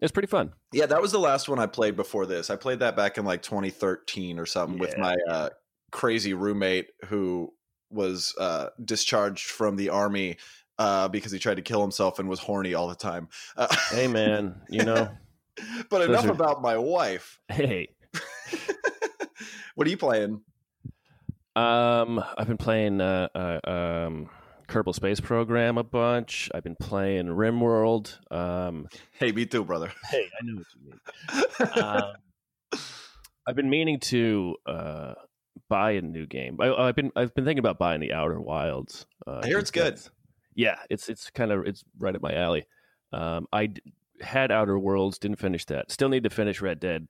[0.00, 0.52] It was pretty fun.
[0.72, 2.50] yeah, that was the last one I played before this.
[2.50, 5.50] I played that back in like 2013 or something with my uh,
[5.92, 7.52] crazy roommate who
[7.88, 10.38] was uh, discharged from the army
[10.82, 13.28] uh, because he tried to kill himself and was horny all the time.
[13.56, 15.08] Uh, Hey, man, you know,
[15.90, 17.38] but enough are- about my wife.
[17.48, 17.88] hey.
[19.74, 20.40] what are you playing?
[21.54, 24.30] Um, I've been playing uh, uh um
[24.68, 26.48] Kerbal Space Program a bunch.
[26.54, 28.16] I've been playing RimWorld.
[28.32, 29.92] Um, Hey, me too, brother.
[30.10, 31.84] hey, I know what you mean.
[31.84, 32.80] um,
[33.46, 35.14] I've been meaning to uh,
[35.68, 36.56] buy a new game.
[36.60, 39.04] I, I've been I've been thinking about buying the Outer Wilds.
[39.26, 40.00] Uh, I hear it's good.
[40.54, 42.66] Yeah, it's it's kind of it's right up my alley.
[43.12, 43.82] Um, I d-
[44.20, 45.90] had Outer Worlds, didn't finish that.
[45.90, 47.08] Still need to finish Red Dead.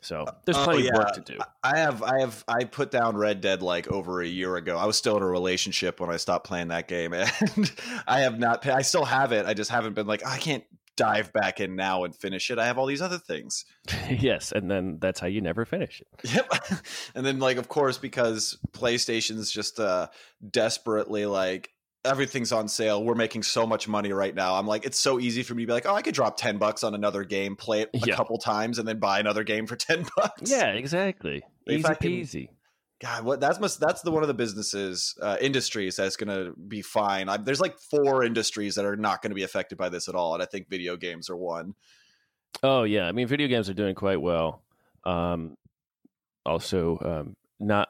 [0.00, 1.38] So there's Oh, plenty of work to do.
[1.64, 4.76] I have I have I put down Red Dead like over a year ago.
[4.76, 7.72] I was still in a relationship when I stopped playing that game, and
[8.06, 8.66] I have not.
[8.66, 9.46] I still have it.
[9.46, 10.64] I just haven't been like I can't
[10.96, 12.58] dive back in now and finish it.
[12.58, 13.64] I have all these other things.
[14.10, 16.30] yes, and then that's how you never finish it.
[16.32, 16.52] Yep.
[17.14, 20.08] and then like of course because PlayStation's just uh
[20.50, 21.70] desperately like
[22.06, 23.02] everything's on sale.
[23.04, 24.54] We're making so much money right now.
[24.54, 26.58] I'm like it's so easy for me to be like, "Oh, I could drop 10
[26.58, 28.16] bucks on another game, play it a Yeah.
[28.16, 31.42] couple times and then buy another game for 10 bucks." Yeah, exactly.
[31.66, 32.48] If Easy I can- peasy.
[32.98, 36.54] God, what that's must that's the one of the businesses uh, industries that's going to
[36.58, 37.28] be fine.
[37.28, 40.14] I, there's like four industries that are not going to be affected by this at
[40.14, 41.74] all, and I think video games are one.
[42.62, 44.62] Oh yeah, I mean, video games are doing quite well.
[45.04, 45.58] Um,
[46.46, 47.88] also, um, not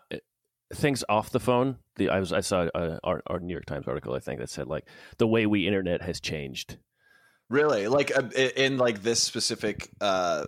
[0.75, 1.77] things off the phone.
[1.97, 4.51] The I was I saw a, our, our New York Times article I think that
[4.51, 4.85] said like
[5.19, 6.77] the way we internet has changed.
[7.49, 10.47] Really, like uh, in like this specific uh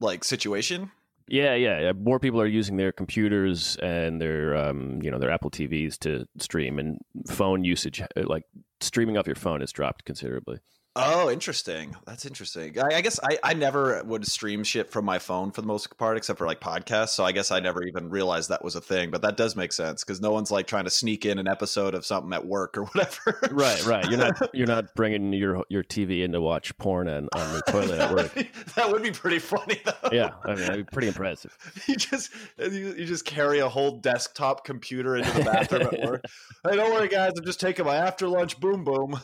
[0.00, 0.90] like situation.
[1.28, 1.92] Yeah, yeah, yeah.
[1.92, 6.26] More people are using their computers and their um, you know their Apple TVs to
[6.38, 8.44] stream, and phone usage like
[8.80, 10.58] streaming off your phone has dropped considerably.
[10.94, 11.96] Oh, interesting.
[12.04, 12.78] That's interesting.
[12.78, 15.96] I, I guess I, I never would stream shit from my phone for the most
[15.96, 17.10] part, except for like podcasts.
[17.10, 19.10] So I guess I never even realized that was a thing.
[19.10, 21.94] But that does make sense because no one's like trying to sneak in an episode
[21.94, 23.38] of something at work or whatever.
[23.50, 24.04] Right, right.
[24.10, 27.62] You're not you're not bringing your your TV in to watch porn on, on the
[27.68, 28.34] toilet at work.
[28.74, 30.10] that would be pretty funny though.
[30.12, 31.56] Yeah, I mean, that'd be pretty impressive.
[31.88, 36.24] you just you, you just carry a whole desktop computer into the bathroom at work.
[36.68, 37.32] Hey, don't worry, guys.
[37.38, 39.18] I'm just taking my after lunch boom boom.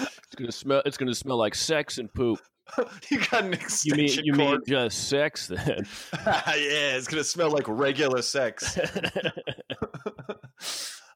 [0.00, 0.82] It's gonna smell.
[0.84, 2.40] It's gonna smell like sex and poop.
[3.10, 5.86] you got an You extension mean you mean just sex then?
[6.26, 8.78] yeah, it's gonna smell like regular sex.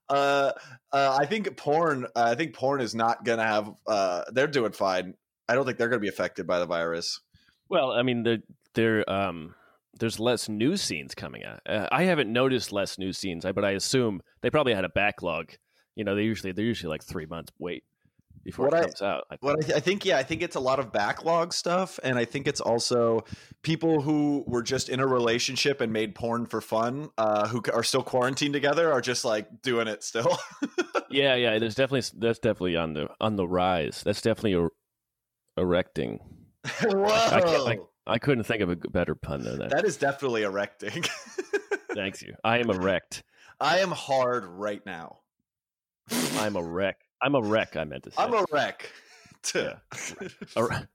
[0.09, 0.53] uh,
[0.93, 2.07] uh, I think porn.
[2.17, 3.73] Uh, I think porn is not gonna have.
[3.87, 5.15] Uh, they're doing fine.
[5.49, 7.21] I don't think they're gonna be affected by the virus.
[7.69, 8.39] well, I mean, there
[8.75, 9.55] there um
[9.99, 11.61] there's less news scenes coming out.
[11.69, 15.53] Uh, I haven't noticed less news scenes, but I assume they probably had a backlog.
[15.97, 17.85] You know, they usually they're usually like three months wait
[18.45, 19.25] before What it I- out.
[19.31, 21.99] I What I, th- I think, yeah, I think it's a lot of backlog stuff,
[22.03, 23.25] and I think it's also
[23.63, 27.83] people who were just in a relationship and made porn for fun, uh, who are
[27.85, 30.37] still quarantined together, are just like doing it still.
[31.11, 31.59] yeah, yeah.
[31.59, 34.03] There's definitely that's definitely on the on the rise.
[34.05, 34.71] That's definitely er-
[35.57, 36.19] erecting.
[36.83, 37.05] Whoa,
[37.67, 39.71] I I couldn't think of a better pun than that.
[39.71, 41.05] that is definitely erecting.
[41.95, 42.35] Thanks you.
[42.43, 43.23] I am erect.
[43.61, 45.19] I am hard right now.
[46.39, 46.97] I'm a wreck.
[47.23, 47.77] I'm a wreck.
[47.77, 48.17] I meant to say.
[48.23, 48.91] I'm a wreck.
[50.57, 50.89] Er-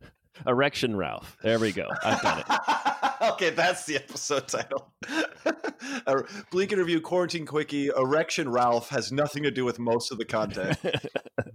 [0.46, 1.38] Erection Ralph.
[1.42, 1.90] There we go.
[2.04, 3.22] I've done it.
[3.34, 4.94] okay, that's the episode title.
[6.06, 7.88] A Bleak in Review quarantine quickie.
[7.88, 10.78] Erection Ralph has nothing to do with most of the content,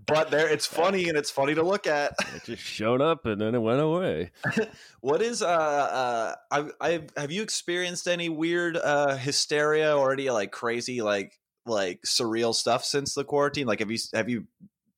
[0.07, 2.13] but there it's funny and it's funny to look at.
[2.35, 4.31] it just showed up and then it went away.
[5.01, 10.31] What is uh uh I I have you experienced any weird uh hysteria or any
[10.31, 13.67] like crazy like like surreal stuff since the quarantine?
[13.67, 14.47] Like have you have you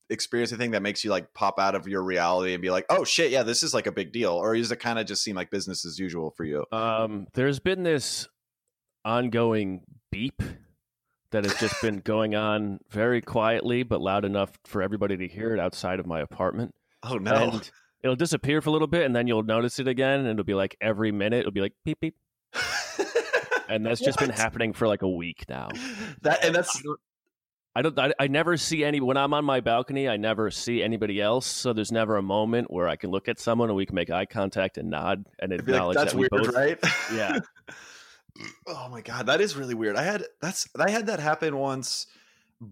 [0.09, 3.03] experienced anything that makes you like pop out of your reality and be like, "Oh
[3.03, 5.35] shit, yeah, this is like a big deal." Or does it kind of just seem
[5.35, 6.65] like business as usual for you?
[6.71, 8.27] Um, there's been this
[9.03, 10.41] ongoing beep
[11.31, 15.53] that has just been going on very quietly but loud enough for everybody to hear
[15.53, 16.73] it outside of my apartment.
[17.03, 17.35] Oh no.
[17.35, 17.71] And
[18.03, 20.53] it'll disappear for a little bit and then you'll notice it again and it'll be
[20.53, 22.15] like every minute it'll be like beep beep.
[23.69, 25.69] And that's just been happening for like a week now.
[26.21, 26.81] That and that's
[27.75, 27.99] I don't.
[27.99, 30.07] I, I never see any when I'm on my balcony.
[30.07, 31.45] I never see anybody else.
[31.45, 34.09] So there's never a moment where I can look at someone and we can make
[34.09, 36.55] eye contact and nod and I'd like, acknowledge that's that we weird, both.
[36.55, 36.79] right?
[37.13, 37.39] Yeah.
[38.67, 39.97] oh my god, that is really weird.
[39.97, 42.07] I had that's I had that happen once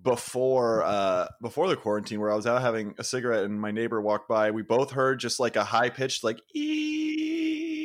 [0.02, 4.02] before uh before the quarantine where I was out having a cigarette and my neighbor
[4.02, 4.52] walked by.
[4.52, 7.83] We both heard just like a high pitched like ee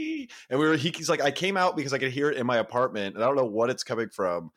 [0.51, 2.47] and we were he, he's like I came out because I could hear it in
[2.47, 4.51] my apartment and I don't know what it's coming from.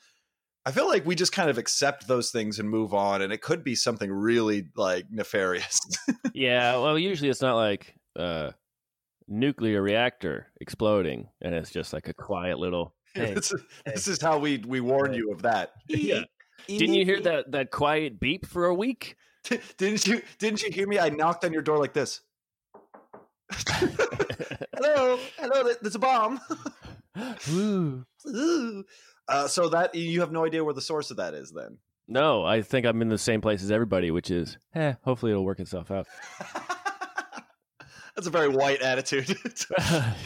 [0.66, 3.42] I feel like we just kind of accept those things and move on and it
[3.42, 5.80] could be something really like nefarious.
[6.34, 6.78] Yeah.
[6.78, 8.52] Well, usually it's not like uh,
[9.28, 12.96] nuclear reactor exploding, and it's just like a quiet little.
[13.14, 13.34] Hey.
[13.34, 15.18] this, is, this is how we we warn Hey.
[15.18, 15.72] you of that.
[15.90, 16.24] Yeah.
[16.68, 19.18] Didn't you hear that that quiet beep for a week?
[19.78, 20.98] didn't you didn't you hear me?
[21.00, 22.22] I knocked on your door like this.
[24.76, 25.64] hello, hello.
[25.64, 26.40] th- There's a bomb.
[27.52, 28.06] Ooh.
[28.28, 28.84] Ooh.
[29.28, 31.52] uh, so that you have no idea where the source of that is.
[31.52, 31.78] Then
[32.08, 35.46] No, I think I'm in the same place as everybody, which is, eh, hopefully it'll
[35.46, 36.08] work itself out.
[38.16, 39.30] That's a very white attitude.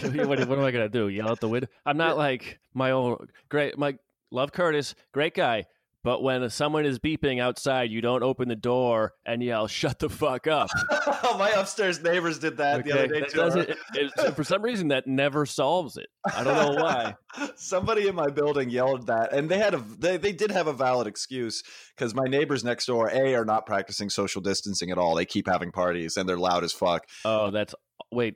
[0.01, 1.07] what, what am I gonna do?
[1.07, 1.67] Yell out the window?
[1.85, 3.77] I'm not like my own great.
[3.77, 3.97] My
[4.31, 5.65] love Curtis, great guy.
[6.05, 10.07] But when someone is beeping outside, you don't open the door and yell, "Shut the
[10.09, 10.69] fuck up!"
[11.39, 13.37] My upstairs neighbors did that the other day too.
[13.37, 16.05] doesn't- it- it- for some reason, that never solves it.
[16.23, 17.15] I don't know why.
[17.55, 20.73] Somebody in my building yelled that, and they had a they, they did have a
[20.73, 21.63] valid excuse
[21.97, 25.15] because my neighbors next door a are not practicing social distancing at all.
[25.15, 27.03] They keep having parties and they're loud as fuck.
[27.25, 27.73] Oh, that's
[28.11, 28.35] wait.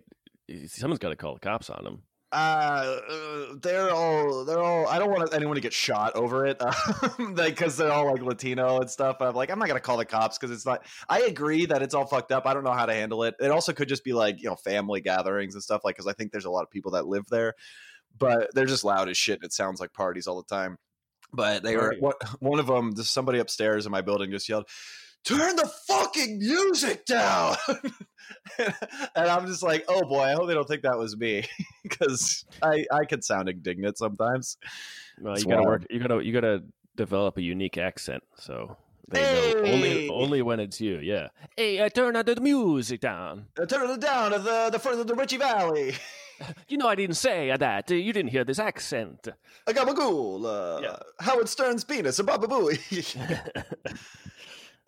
[0.66, 2.02] Someone's got to call the cops on them.
[2.32, 3.00] Uh,
[3.62, 4.88] they're all they're all.
[4.88, 6.62] I don't want anyone to get shot over it,
[7.20, 9.18] like, because they're all like Latino and stuff.
[9.20, 10.86] I'm like, I'm not gonna call the cops because it's not.
[11.08, 12.46] I agree that it's all fucked up.
[12.46, 13.34] I don't know how to handle it.
[13.40, 16.14] It also could just be like you know family gatherings and stuff like because I
[16.14, 17.56] think there's a lot of people that live there,
[18.18, 19.40] but they're just loud as shit.
[19.40, 20.78] and It sounds like parties all the time.
[21.34, 21.98] But they were Party.
[22.00, 22.96] what one of them.
[22.96, 24.68] Just somebody upstairs in my building just yelled,
[25.24, 27.56] "Turn the fucking music down!"
[28.58, 28.74] and
[29.30, 31.46] I'm just like, "Oh boy, I hope they don't think that was me."
[31.84, 34.58] because I I could sound indignant sometimes.
[35.20, 35.68] Well, you gotta wild.
[35.68, 35.88] work.
[35.90, 36.64] You gotta you gotta
[36.96, 38.24] develop a unique accent.
[38.38, 41.00] So they know only only when it's you.
[41.00, 41.30] Yeah.
[41.56, 43.48] Hey, I turn the music down.
[43.60, 45.96] Uh, turn it down to the the front of the Ritchie Valley.
[46.70, 47.92] You know I didn't say that.
[47.92, 49.28] You didn't hear this accent.
[49.68, 50.96] I got Gabagool, uh, Yeah.
[51.20, 52.80] Howard Stern's penis, a Baba Booey.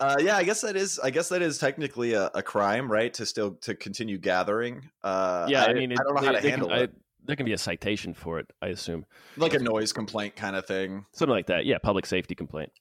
[0.02, 0.98] Uh, yeah, I guess that is.
[0.98, 3.12] I guess that is technically a, a crime, right?
[3.14, 4.90] To still to continue gathering.
[5.02, 6.90] Uh, yeah, I, mean, it, I don't know how to handle can, it.
[6.90, 8.46] I, there can be a citation for it.
[8.60, 11.06] I assume like a noise complaint kind of thing.
[11.12, 11.66] something like that.
[11.66, 12.72] Yeah, public safety complaint.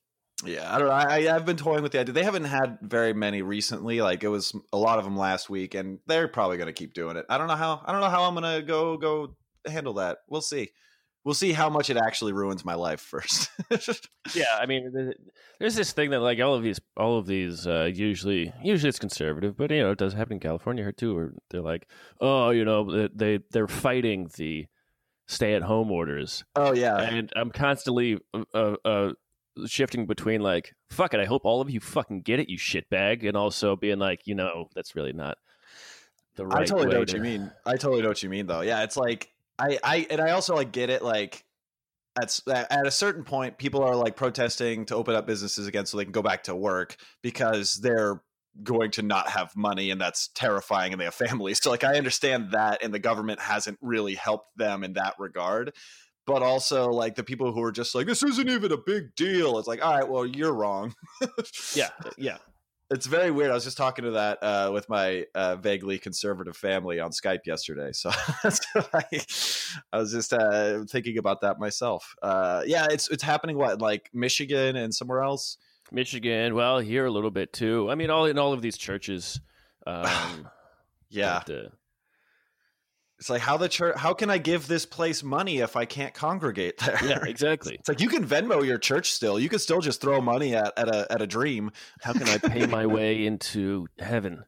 [0.43, 0.93] Yeah, I don't know.
[0.93, 2.13] I, I- I've been toying with the idea.
[2.13, 4.01] They haven't had very many recently.
[4.01, 6.93] Like it was a lot of them last week, and they're probably going to keep
[6.93, 7.25] doing it.
[7.29, 7.81] I don't know how.
[7.85, 9.35] I don't know how I'm going to go go
[9.67, 10.19] handle that.
[10.27, 10.71] We'll see.
[11.23, 13.49] We'll see how much it actually ruins my life first.
[14.35, 15.13] Yeah, I mean,
[15.59, 18.99] there's this thing that like all of these, all of these, uh, usually, usually it's
[18.99, 21.87] conservative, but you know, it does happen in California here too, where they're like,
[22.21, 24.67] oh, you know, they- they they're fighting the
[25.27, 28.19] stay-at-home orders, oh yeah, and I'm constantly
[28.53, 29.13] uh, uh,
[29.65, 33.27] shifting between like, fuck it, I hope all of you fucking get it, you shitbag,
[33.27, 35.37] and also being like, you know, that's really not
[36.35, 36.61] the right.
[36.61, 37.51] I totally know what you mean.
[37.65, 38.61] I totally know what you mean, though.
[38.61, 41.03] Yeah, it's like I, I, and I also like get it.
[41.03, 41.45] Like
[42.19, 45.97] at at a certain point, people are like protesting to open up businesses again so
[45.97, 48.21] they can go back to work because they're
[48.63, 51.59] going to not have money, and that's terrifying, and they have families.
[51.63, 55.73] So like I understand that, and the government hasn't really helped them in that regard.
[56.27, 59.57] But also, like the people who are just like, this isn't even a big deal.
[59.57, 60.93] It's like, all right, well, you're wrong.
[61.73, 62.37] Yeah, yeah.
[62.91, 63.51] It's very weird.
[63.51, 67.45] I was just talking to that uh, with my uh, vaguely conservative family on Skype
[67.45, 67.93] yesterday.
[67.93, 68.11] So
[68.93, 69.03] I,
[69.93, 72.13] I was just uh, thinking about that myself.
[72.21, 73.57] Uh, yeah, it's it's happening.
[73.57, 75.57] What like Michigan and somewhere else?
[75.91, 77.89] Michigan, well, here a little bit too.
[77.89, 79.39] I mean, all in all of these churches.
[79.87, 80.47] Um,
[81.09, 81.69] Yeah, uh,
[83.21, 83.95] it's like how the church.
[83.97, 86.97] How can I give this place money if I can't congregate there?
[87.05, 87.75] yeah, exactly.
[87.75, 89.39] It's like you can Venmo your church still.
[89.39, 91.69] You can still just throw money at, at a at a dream.
[92.01, 94.43] How can I pay my way into heaven?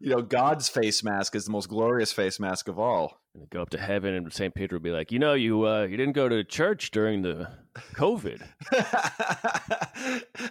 [0.00, 3.18] You know, God's face mask is the most glorious face mask of all.
[3.34, 5.82] And go up to heaven, and Saint Peter will be like, you know, you uh,
[5.84, 7.48] you didn't go to church during the
[7.94, 8.42] COVID.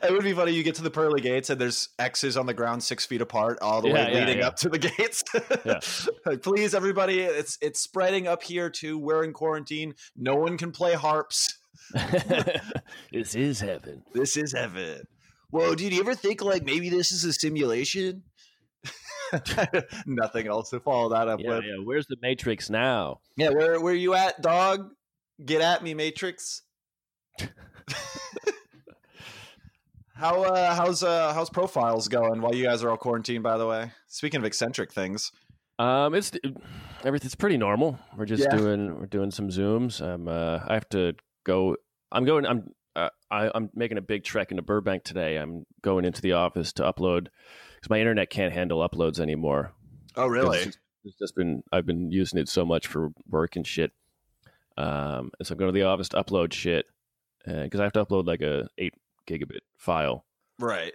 [0.03, 0.51] it would be funny.
[0.51, 3.59] You get to the pearly gates and there's X's on the ground six feet apart,
[3.61, 4.47] all the Yeah, way yeah, leading yeah.
[4.47, 5.23] up to the gates.
[5.65, 5.79] Yeah.
[6.41, 8.97] Please, everybody, it's it's spreading up here too.
[8.97, 9.93] We're in quarantine.
[10.17, 11.57] No one can play harps.
[13.11, 14.03] this is heaven.
[14.13, 15.03] This is heaven.
[15.51, 18.23] Whoa, dude, you ever think like maybe this is a simulation?
[20.05, 21.65] Nothing else to follow that up Yeah, with.
[21.65, 21.75] yeah.
[21.83, 23.19] Where's the Matrix now?
[23.37, 24.91] Yeah, where where you at, dog?
[25.43, 26.61] Get at me, Matrix.
[30.15, 33.65] How uh how's uh how's profiles going while you guys are all quarantined by the
[33.65, 33.91] way?
[34.07, 35.31] Speaking of eccentric things.
[35.79, 36.31] Um, it's
[37.03, 37.97] everything's pretty normal.
[38.15, 38.55] We're just Yeah.
[38.55, 40.01] doing we're doing some zooms.
[40.01, 41.13] Um, uh, I have to
[41.45, 41.77] go.
[42.11, 42.45] I'm going.
[42.45, 45.37] I'm uh, I, I'm making a big trek into Burbank today.
[45.37, 47.27] I'm going into the office to upload
[47.83, 49.73] because my internet can't handle uploads anymore.
[50.15, 53.67] Oh It's just, it's just been I've been using it so much for work and
[53.67, 53.91] shit.
[54.77, 56.85] Um, and so I'm going to the office to upload shit
[57.45, 58.93] because I have to upload like a eight
[59.27, 60.23] gigabit file,
[60.59, 60.93] Right.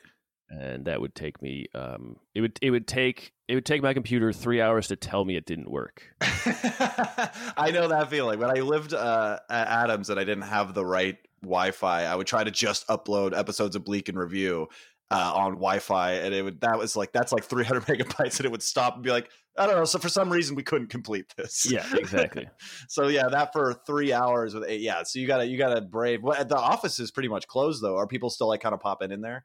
[0.49, 1.67] and that would take me.
[1.75, 5.27] Um, it would it would take it would take my computer three hours to tell
[5.27, 6.05] me it didn't work.
[6.23, 8.39] I know that feeling.
[8.39, 12.27] When I lived uh, at Adams and I didn't have the right Wi-Fi, I would
[12.27, 14.69] try to just upload episodes of Bleak in Review
[15.11, 18.53] uh, on Wi-Fi, and it would that was like that's like 300 megabytes, and it
[18.53, 19.85] would stop and be like, I don't know.
[19.85, 21.71] So for some reason, we couldn't complete this.
[21.71, 22.49] Yeah, exactly.
[22.89, 24.81] so yeah, that for three hours with eight.
[24.81, 26.23] Yeah, so you gotta you gotta brave.
[26.23, 27.97] What the office is pretty much closed though.
[27.97, 29.45] Are people still like kind of popping in there?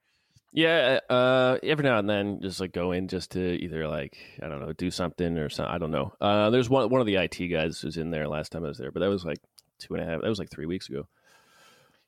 [0.56, 4.48] Yeah, uh, every now and then, just like go in just to either like I
[4.48, 5.74] don't know, do something or something.
[5.74, 6.14] I don't know.
[6.22, 8.78] Uh, there's one one of the IT guys who's in there last time I was
[8.78, 9.40] there, but that was like
[9.80, 10.22] two and a half.
[10.22, 11.08] That was like three weeks ago.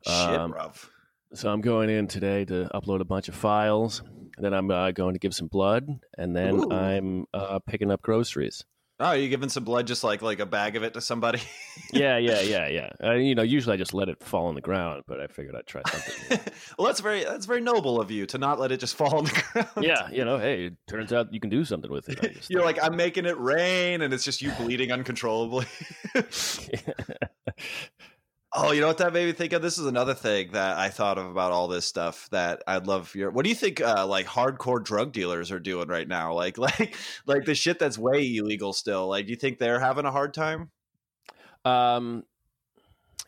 [0.06, 0.88] Shit, Um, bruv.
[1.36, 4.02] So I'm going in today to upload a bunch of files.
[4.38, 5.86] Then I'm uh, going to give some blood,
[6.18, 6.72] and then Ooh.
[6.72, 8.64] I'm uh, picking up groceries.
[9.02, 11.42] Oh, are you giving some blood, just like like a bag of it to somebody?
[11.92, 12.90] Yeah, yeah, yeah, yeah.
[13.04, 15.56] Uh, you know, usually I just let it fall on the ground, but I figured
[15.56, 16.40] I'd try something.
[16.78, 19.26] well, that's very that's very noble of you to not let it just fall on
[19.26, 19.70] the ground.
[19.82, 22.34] yeah, you know, hey, it turns out you can do something with it.
[22.34, 25.66] Just You're like, I'm making it rain, and it's just you bleeding uncontrollably.
[28.56, 29.62] Oh, you know what that made me think of?
[29.62, 33.14] This is another thing that I thought of about all this stuff that I'd love
[33.14, 33.30] your.
[33.30, 33.82] What do you think?
[33.82, 36.34] Uh, like hardcore drug dealers are doing right now?
[36.34, 36.96] Like, like,
[37.26, 39.08] like the shit that's way illegal still.
[39.08, 40.72] Like, do you think they're having a hard time?
[41.66, 42.24] Um,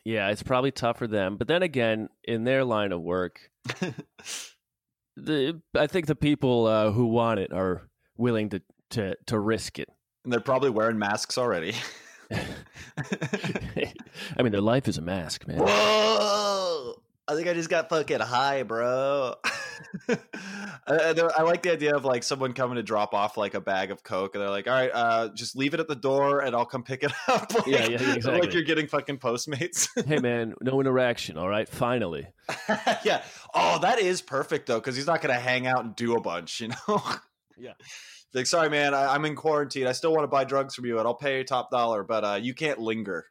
[0.04, 1.36] yeah, it's probably tough for them.
[1.36, 3.50] But then again, in their line of work,
[5.16, 9.78] the I think the people uh, who want it are willing to to to risk
[9.78, 9.88] it.
[10.24, 11.74] And they're probably wearing masks already.
[13.00, 15.58] I mean, their life is a mask, man.
[15.58, 16.94] Whoa!
[17.26, 19.34] I think I just got fucking high, bro.
[20.08, 20.16] I,
[20.88, 24.02] I- like the idea of like someone coming to drop off like a bag of
[24.02, 26.66] coke, and they're like, "All right, uh, just leave it at the door, and I'll
[26.66, 28.40] come pick it up." like, Yeah, yeah, exactly.
[28.40, 29.88] Like you're getting fucking Postmates.
[30.06, 31.36] hey, man, no interaction.
[31.38, 32.26] All right, finally.
[33.04, 33.22] yeah.
[33.54, 36.60] Oh, that is perfect though, because he's not gonna hang out and do a bunch,
[36.60, 37.02] you know.
[37.60, 37.72] Yeah.
[38.34, 39.86] Like, sorry, man, I, I'm in quarantine.
[39.86, 42.38] I still want to buy drugs from you, and I'll pay top dollar, but uh,
[42.40, 43.26] you can't linger.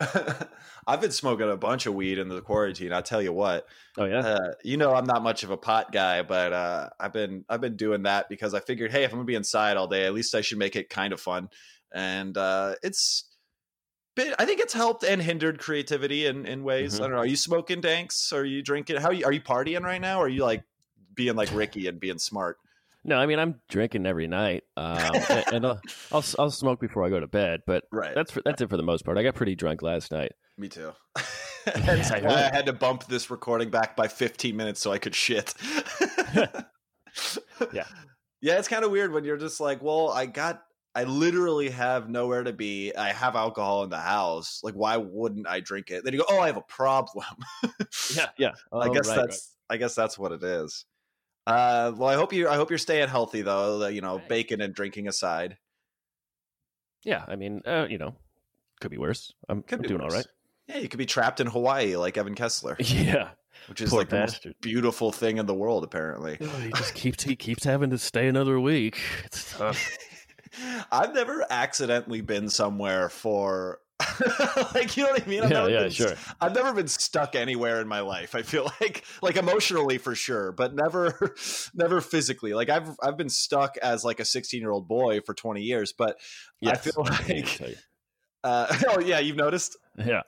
[0.86, 2.92] I've been smoking a bunch of weed in the quarantine.
[2.92, 3.66] I tell you what,
[3.98, 4.20] oh yeah.
[4.20, 7.60] uh, you know, I'm not much of a pot guy, but uh, I've been I've
[7.60, 10.14] been doing that because I figured, hey, if I'm gonna be inside all day, at
[10.14, 11.50] least I should make it kind of fun.
[11.92, 13.24] And uh, it's
[14.16, 16.94] been, I think it's helped and hindered creativity in in ways.
[16.94, 17.00] Mhm.
[17.00, 17.18] I don't know.
[17.18, 18.32] Are you smoking danks?
[18.32, 18.96] Are you drinking?
[18.96, 20.20] How are you, are you partying right now?
[20.20, 20.64] Or are you like
[21.18, 22.56] being like Ricky and being smart?
[23.04, 24.96] No, I mean I'm drinking every night, um,
[25.28, 25.80] and, and I'll,
[26.12, 27.60] I'll I'll smoke before I go to bed.
[27.66, 28.14] But Right.
[28.14, 29.18] that's for, that's it for the most part.
[29.18, 30.32] I got pretty drunk last night.
[30.56, 30.92] Me too.
[31.66, 34.96] That's I why I had to bump this recording back by 15 minutes so I
[34.98, 35.52] could shit.
[37.72, 37.84] Yeah.
[38.40, 40.62] Yeah, it's kind of weird when you're just like, well, I got,
[40.94, 42.94] I literally have nowhere to be.
[42.94, 44.60] I have alcohol in the house.
[44.62, 46.04] Like, why wouldn't I drink it?
[46.04, 47.26] Then you go, oh, I have a problem.
[48.14, 48.52] Yeah, yeah.
[48.72, 50.84] I Oh, guess right, that's, I guess that's what it is.
[51.48, 53.86] Uh, well, I hope you, I hope you're staying healthy though.
[53.88, 54.28] You know, Right.
[54.28, 55.56] bacon and drinking aside.
[57.04, 58.14] Yeah, I mean, uh, you know,
[58.80, 59.32] could be worse.
[59.48, 60.16] I'm, Could I'm be doing all worse.
[60.16, 60.26] right.
[60.66, 63.30] Yeah, you could be trapped in Hawaii like Evan Kessler, Yeah,
[63.68, 66.36] which is poor like the most beautiful thing in the world, apparently.
[66.40, 69.00] Oh, he just keeps he keeps having to stay another week.
[69.24, 69.96] It's tough.
[70.92, 73.78] I've never accidentally been somewhere for
[74.74, 75.42] like you know what I mean.
[75.42, 76.14] I've yeah, never yeah, been, sure.
[76.40, 78.34] I've never been stuck anywhere in my life.
[78.34, 81.34] I feel like like emotionally for sure, but never
[81.74, 82.54] never physically.
[82.54, 85.92] Like I've I've been stuck as like a 16 year old boy for 20 years,
[85.92, 86.18] but
[86.64, 87.76] I Yes, feel I can like you.
[88.44, 90.22] uh, oh yeah, you've noticed yeah.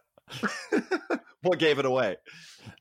[1.43, 2.17] what gave it away.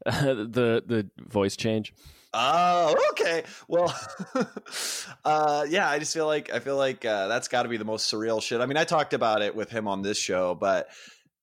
[0.05, 1.93] the the voice change.
[2.33, 3.43] Oh, okay.
[3.67, 3.93] Well,
[5.25, 7.85] uh, yeah, I just feel like I feel like uh, that's got to be the
[7.85, 8.61] most surreal shit.
[8.61, 10.89] I mean, I talked about it with him on this show, but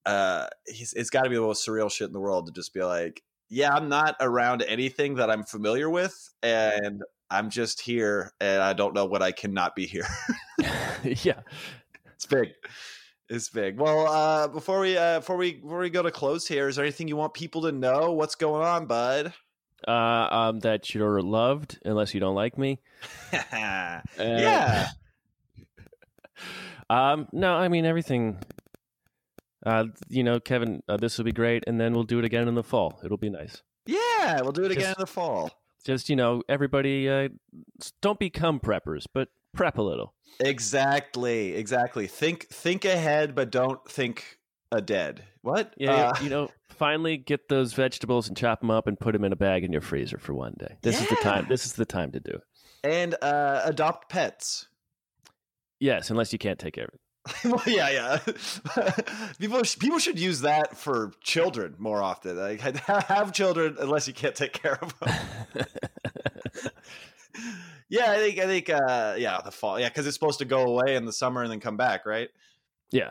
[0.05, 2.73] uh, he's, it's got to be the most surreal shit in the world to just
[2.73, 8.33] be like, yeah, I'm not around anything that I'm familiar with, and I'm just here,
[8.41, 10.07] and I don't know what I cannot be here.
[11.03, 11.41] yeah.
[12.15, 12.51] it's big.
[13.29, 13.81] It's big.
[13.81, 16.85] Well, uh, before we uh, before we before we go to close here, is there
[16.85, 18.13] anything you want people to know?
[18.13, 19.35] What's going on, bud?
[19.87, 22.81] Uh, um, that you're loved unless you don't like me.
[23.33, 24.89] Uh, yeah.
[26.89, 28.39] Um, no, I mean everything.
[29.65, 32.47] Uh, you know, Kevin, uh, this will be great, and then we'll do it again
[32.47, 33.01] in the fall.
[33.05, 33.63] It'll be nice.
[33.87, 35.51] Yeah, we'll do it again in the fall.
[35.85, 37.29] Just you know, everybody, uh,
[38.01, 40.15] don't become preppers, but prep a little.
[40.39, 42.07] Exactly, exactly.
[42.07, 44.39] Think think ahead, but don't think
[44.71, 45.25] a dead.
[45.43, 45.75] What?
[45.77, 49.25] Yeah, Uh, you know, finally get those vegetables and chop them up and put them
[49.25, 50.77] in a bag in your freezer for one day.
[50.83, 51.47] This is the time.
[51.49, 52.43] This is the time to do it.
[52.85, 54.69] and uh, adopt pets.
[55.81, 57.01] Yes, unless you can't take care of it.
[57.45, 58.93] well, yeah, yeah.
[59.41, 62.37] people people should use that for children more often.
[62.37, 65.67] Like have children unless you can't take care of them.
[67.89, 69.79] yeah, I think I think uh, yeah, the fall.
[69.81, 72.29] Yeah, because it's supposed to go away in the summer and then come back, right?
[72.93, 73.11] yeah,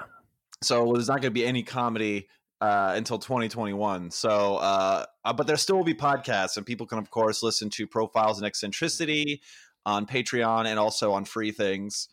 [0.62, 2.30] So there's not going to be any comedy
[2.66, 4.10] uh, until 2021.
[4.12, 7.70] So, uh, uh, but there still will be podcasts, and people can, of course, listen
[7.72, 9.42] to Profiles and Eccentricity
[9.86, 12.10] on Patreon and also on free things.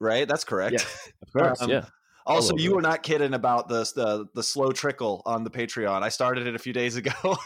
[0.00, 0.28] Right?
[0.28, 0.74] That's correct.
[0.74, 1.84] Yeah, Of course, Um, yeah.
[2.26, 6.02] Also, you were not kidding about the, the the slow trickle on the Patreon.
[6.02, 7.12] I started it a few days ago,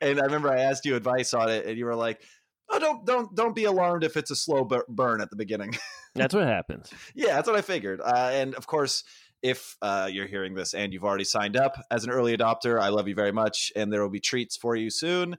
[0.00, 2.22] and I remember I asked you advice on it, and you were like,
[2.70, 5.74] "Oh, don't don't don't be alarmed if it's a slow bur- burn at the beginning."
[6.14, 6.90] That's what happens.
[7.14, 8.00] yeah, that's what I figured.
[8.00, 9.04] Uh, and of course,
[9.46, 12.88] if uh, you're hearing this and you've already signed up as an early adopter, I
[12.88, 15.36] love you very much, and there will be treats for you soon.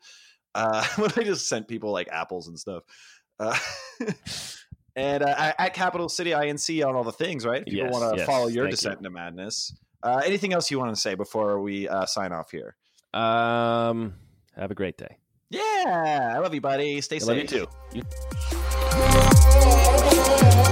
[0.55, 2.83] Uh, when I just sent people like apples and stuff.
[3.39, 3.57] Uh,
[4.95, 7.61] and uh, at Capital City INC on all the things, right?
[7.61, 8.97] If people Yes, want to yes, follow your thank descent you.
[8.99, 9.75] into madness.
[10.01, 12.75] Uh, anything else you want to say before we uh, sign off here?
[13.13, 14.13] Um,
[14.55, 15.17] have a great day.
[15.49, 17.01] Yeah, I love you, buddy.
[17.01, 17.27] Stay I safe.
[17.27, 17.67] love you too.
[17.93, 18.03] You-
[20.57, 20.63] you.